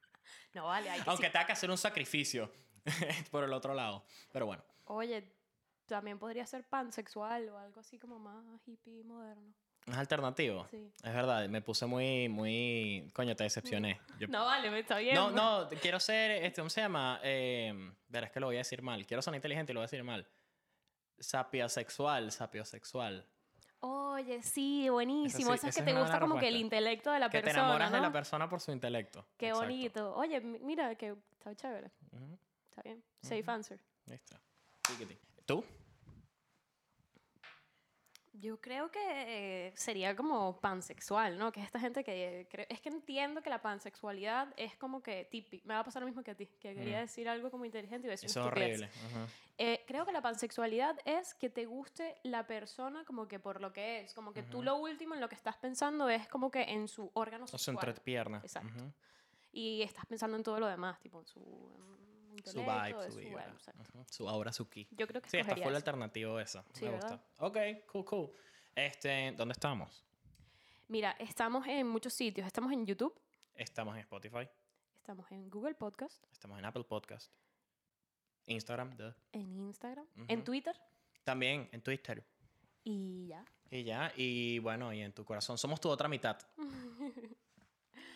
No, 0.54 0.66
vale, 0.66 0.90
hay 0.90 1.00
que 1.00 1.08
Aunque 1.08 1.28
sí- 1.28 1.32
tenga 1.32 1.46
que 1.46 1.52
hacer 1.52 1.70
un 1.70 1.78
sacrificio. 1.78 2.52
por 3.30 3.42
el 3.42 3.54
otro 3.54 3.72
lado. 3.72 4.04
Pero 4.32 4.44
bueno. 4.44 4.62
Oye, 4.84 5.32
también 5.86 6.18
podría 6.18 6.44
ser 6.46 6.62
pansexual 6.64 7.48
o 7.48 7.56
algo 7.56 7.80
así 7.80 7.98
como 7.98 8.18
más 8.18 8.44
hippie 8.68 9.02
moderno. 9.02 9.54
Es 9.86 9.96
alternativo. 9.96 10.66
Sí. 10.70 10.92
Es 11.02 11.12
verdad, 11.12 11.48
me 11.48 11.60
puse 11.60 11.86
muy, 11.86 12.28
muy... 12.28 13.10
Coño, 13.14 13.34
te 13.34 13.44
decepcioné. 13.44 14.00
Yo- 14.18 14.28
No, 14.28 14.44
vale, 14.44 14.70
me 14.70 14.78
está 14.80 14.98
bien. 14.98 15.14
no, 15.14 15.30
no, 15.30 15.68
quiero 15.80 15.98
ser, 15.98 16.30
este, 16.44 16.60
¿cómo 16.60 16.70
se 16.70 16.80
llama? 16.80 17.18
Eh, 17.24 17.92
verás 18.08 18.30
que 18.30 18.38
lo 18.40 18.46
voy 18.46 18.56
a 18.56 18.58
decir 18.60 18.80
mal. 18.82 19.04
Quiero 19.06 19.22
ser 19.22 19.34
inteligente 19.34 19.72
y 19.72 19.74
lo 19.74 19.80
voy 19.80 19.84
a 19.84 19.88
decir 19.88 20.04
mal. 20.04 20.26
Sapiosexual, 21.18 22.30
sapiosexual. 22.32 23.26
Oye, 23.80 24.40
sí, 24.42 24.88
buenísimo. 24.88 25.50
sí, 25.50 25.54
Eso 25.56 25.66
es 25.68 25.74
que 25.76 25.82
te 25.82 25.92
gusta 25.98 26.20
como 26.20 26.38
que 26.38 26.46
el 26.48 26.56
intelecto 26.56 27.10
de 27.10 27.18
la 27.18 27.28
Que 27.28 27.38
te 27.38 27.44
persona. 27.44 27.64
enamoras 27.64 27.90
de 27.90 27.96
¿no? 27.98 28.02
la 28.04 28.12
persona 28.12 28.48
por 28.48 28.60
su 28.60 28.70
intelecto. 28.70 29.26
Qué 29.36 29.48
Exacto. 29.48 29.66
bonito. 29.66 30.14
Oye, 30.14 30.40
mi- 30.40 30.58
mira, 30.60 30.94
que 30.94 31.16
está 31.32 31.54
chévere. 31.56 31.90
Ujú, 32.12 32.38
Está 32.70 32.82
bien. 32.82 33.02
Safe 33.20 33.44
answer. 33.50 33.80
Listo. 34.06 34.36
¿Tú? 35.46 35.64
Yo 38.42 38.60
creo 38.60 38.90
que 38.90 38.98
eh, 39.68 39.72
sería 39.76 40.16
como 40.16 40.58
pansexual, 40.60 41.38
¿no? 41.38 41.52
Que 41.52 41.60
es 41.60 41.66
esta 41.66 41.78
gente 41.78 42.02
que... 42.02 42.48
es 42.68 42.80
que 42.80 42.88
entiendo 42.88 43.40
que 43.40 43.48
la 43.48 43.62
pansexualidad 43.62 44.52
es 44.56 44.76
como 44.76 45.00
que 45.00 45.24
típico. 45.30 45.64
Me 45.68 45.74
va 45.74 45.80
a 45.80 45.84
pasar 45.84 46.02
lo 46.02 46.06
mismo 46.06 46.24
que 46.24 46.32
a 46.32 46.34
ti, 46.34 46.46
que 46.58 46.74
quería 46.74 46.98
Mm. 46.98 47.02
decir 47.02 47.28
algo 47.28 47.52
como 47.52 47.64
inteligente 47.64 48.08
y 48.08 48.10
decir 48.10 48.28
Eso 48.28 48.40
es 48.40 48.46
horrible. 48.46 48.90
Eh, 49.58 49.84
creo 49.86 50.04
que 50.04 50.10
la 50.10 50.20
pansexualidad 50.22 50.98
es 51.04 51.34
que 51.34 51.50
te 51.50 51.66
guste 51.66 52.16
la 52.24 52.44
persona 52.48 53.04
como 53.04 53.28
que 53.28 53.38
por 53.38 53.60
lo 53.60 53.72
que 53.72 54.00
es. 54.00 54.12
Como 54.12 54.32
que 54.32 54.42
tú 54.42 54.56
Ujú. 54.58 54.64
lo 54.64 54.76
último 54.76 55.14
en 55.14 55.20
lo 55.20 55.28
que 55.28 55.36
estás 55.36 55.56
pensando 55.58 56.08
es 56.10 56.26
como 56.26 56.50
que 56.50 56.62
en 56.62 56.88
su 56.88 57.12
órgano 57.14 57.44
O 57.44 57.46
su 57.46 57.58
sexual. 57.58 57.86
entrepierna. 57.88 58.38
Exacto. 58.38 58.74
Ujú. 58.76 58.92
Y 59.52 59.82
estás 59.82 60.04
pensando 60.06 60.36
en 60.36 60.42
todo 60.42 60.58
lo 60.58 60.66
demás, 60.66 60.98
tipo 60.98 61.20
en 61.20 61.26
su... 61.26 61.40
Su 62.44 62.60
vibe, 62.60 63.10
su 63.10 63.18
vibra. 63.18 63.46
exacto. 63.52 63.82
Ujú. 63.94 64.04
Su 64.10 64.28
aura, 64.28 64.52
su 64.52 64.68
ki. 64.68 64.88
Yo 64.92 65.06
creo 65.06 65.20
que 65.22 65.28
Sí, 65.30 65.36
está 65.38 65.50
escogería 65.52 65.64
full 65.64 65.72
eso. 65.72 65.76
alternativo 65.76 66.40
eso. 66.40 66.64
Sí, 66.72 66.84
Me 66.84 66.90
¿verdad? 66.92 67.20
gusta. 67.38 67.44
Ok, 67.46 67.56
cool, 67.92 68.04
cool. 68.04 68.30
Este, 68.74 69.32
¿dónde 69.36 69.52
estamos? 69.52 70.04
Mira, 70.88 71.12
estamos 71.18 71.66
en 71.66 71.86
muchos 71.88 72.12
sitios. 72.12 72.46
Estamos 72.46 72.72
en 72.72 72.86
YouTube, 72.86 73.14
Estamos 73.54 73.94
en 73.94 74.00
Spotify, 74.00 74.48
estamos 74.96 75.30
en 75.30 75.48
Google 75.50 75.74
Podcast, 75.74 76.24
estamos 76.32 76.58
en 76.58 76.64
Apple 76.64 76.84
Podcast, 76.84 77.30
Instagram, 78.46 78.96
duh. 78.96 79.12
en 79.32 79.56
Instagram, 79.58 80.06
en. 80.28 80.42
Twitter 80.44 80.74
también 81.24 81.68
en 81.72 81.82
Twitter. 81.82 82.24
y 82.84 83.26
ya. 83.28 83.44
Y 83.70 83.84
ya, 83.84 84.12
y 84.16 84.58
bueno, 84.58 84.92
y 84.92 85.00
en 85.00 85.12
tu 85.12 85.24
corazón. 85.24 85.56
Somos 85.58 85.80
tu 85.80 85.88
otra 85.88 86.08
mitad. 86.08 86.38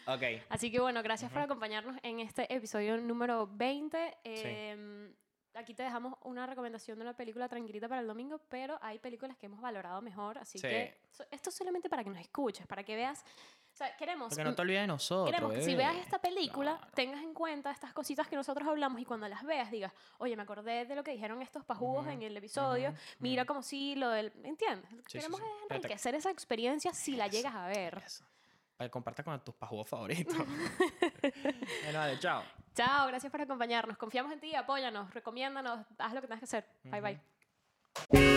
ok. 0.06 0.22
Así 0.48 0.70
que 0.70 0.80
bueno, 0.80 1.02
gracias 1.02 1.30
por 1.30 1.42
acompañarnos 1.42 1.96
en 2.02 2.20
este 2.20 2.52
episodio 2.54 2.96
número 2.98 3.46
20. 3.52 4.18
Eh, 4.24 5.12
Aquí 5.54 5.72
te 5.72 5.82
dejamos 5.82 6.18
una 6.24 6.44
recomendación 6.44 6.98
de 6.98 7.02
una 7.04 7.16
película 7.16 7.48
tranquilita 7.48 7.88
para 7.88 8.02
el 8.02 8.06
domingo, 8.06 8.38
pero 8.50 8.78
hay 8.82 8.98
películas 8.98 9.38
que 9.38 9.46
hemos 9.46 9.58
valorado 9.58 10.02
mejor, 10.02 10.36
así 10.36 10.58
Sí. 10.58 10.68
que 10.68 10.98
esto 11.30 11.48
es 11.48 11.56
solamente 11.56 11.88
para 11.88 12.04
que 12.04 12.10
nos 12.10 12.18
escuches, 12.20 12.66
para 12.66 12.82
que 12.84 12.94
veas, 12.94 13.24
o 13.72 13.74
sea, 13.74 13.96
queremos... 13.96 14.28
Porque 14.28 14.44
no 14.44 14.54
te 14.54 14.60
olvides 14.60 14.82
de 14.82 14.86
nosotros. 14.86 15.30
Queremos 15.34 15.54
que 15.54 15.62
si 15.62 15.70
bebé. 15.70 15.84
veas 15.84 15.96
esta 15.96 16.18
película, 16.20 16.76
Claro. 16.76 16.92
tengas 16.94 17.22
en 17.22 17.32
cuenta 17.32 17.70
estas 17.70 17.94
cositas 17.94 18.28
que 18.28 18.36
nosotros 18.36 18.68
hablamos 18.68 19.00
y 19.00 19.06
cuando 19.06 19.26
las 19.28 19.42
veas 19.44 19.70
digas, 19.70 19.94
oye, 20.18 20.36
me 20.36 20.42
acordé 20.42 20.84
de 20.84 20.94
lo 20.94 21.02
que 21.02 21.12
dijeron 21.12 21.40
estos 21.40 21.64
pajugos 21.64 22.02
Ujú, 22.04 22.10
en 22.12 22.22
el 22.22 22.36
episodio, 22.36 22.90
ujú, 22.90 22.98
mira 23.20 23.44
ujú. 23.44 23.46
como 23.48 23.62
si 23.62 23.94
lo 23.94 24.10
del... 24.10 24.34
¿Entiendes? 24.44 24.90
sí, 25.08 25.16
Queremos 25.18 25.40
sí. 25.40 25.46
te- 25.70 25.76
enriquecer 25.76 26.14
esa 26.16 26.30
experiencia 26.30 26.92
si 26.92 27.16
la 27.16 27.28
llegas 27.28 27.54
a 27.54 27.66
ver. 27.68 28.02
Eso. 28.04 28.26
Para 28.76 28.88
que 28.88 28.92
compartas 28.92 29.24
con 29.24 29.42
tus 29.42 29.54
pajugos 29.54 29.88
favoritos. 29.88 30.36
bueno, 31.84 31.98
vale, 31.98 32.18
chao. 32.18 32.42
Chao, 32.74 33.06
gracias 33.06 33.30
por 33.30 33.40
acompañarnos. 33.40 33.96
Confiamos 33.96 34.32
en 34.32 34.40
ti, 34.40 34.54
apóyanos, 34.54 35.12
recomiéndanos, 35.14 35.86
haz 35.98 36.12
lo 36.12 36.20
que 36.20 36.26
tengas 36.26 36.40
que 36.40 36.44
hacer. 36.44 36.66
Bye, 36.84 37.00
bye. 38.10 38.35